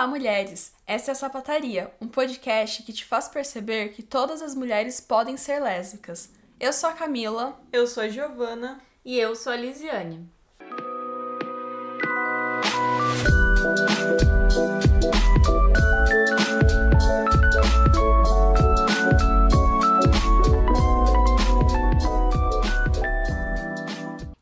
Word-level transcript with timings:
Olá, 0.00 0.08
mulheres! 0.08 0.72
Essa 0.86 1.10
é 1.10 1.12
a 1.12 1.14
Sapataria, 1.14 1.92
um 2.00 2.08
podcast 2.08 2.82
que 2.84 2.90
te 2.90 3.04
faz 3.04 3.28
perceber 3.28 3.90
que 3.90 4.02
todas 4.02 4.40
as 4.40 4.54
mulheres 4.54 4.98
podem 4.98 5.36
ser 5.36 5.60
lésbicas. 5.60 6.32
Eu 6.58 6.72
sou 6.72 6.88
a 6.88 6.94
Camila. 6.94 7.60
Eu 7.70 7.86
sou 7.86 8.04
a 8.04 8.08
Giovana. 8.08 8.80
E 9.04 9.18
eu 9.18 9.36
sou 9.36 9.52
a 9.52 9.56
Lisiane. 9.56 10.26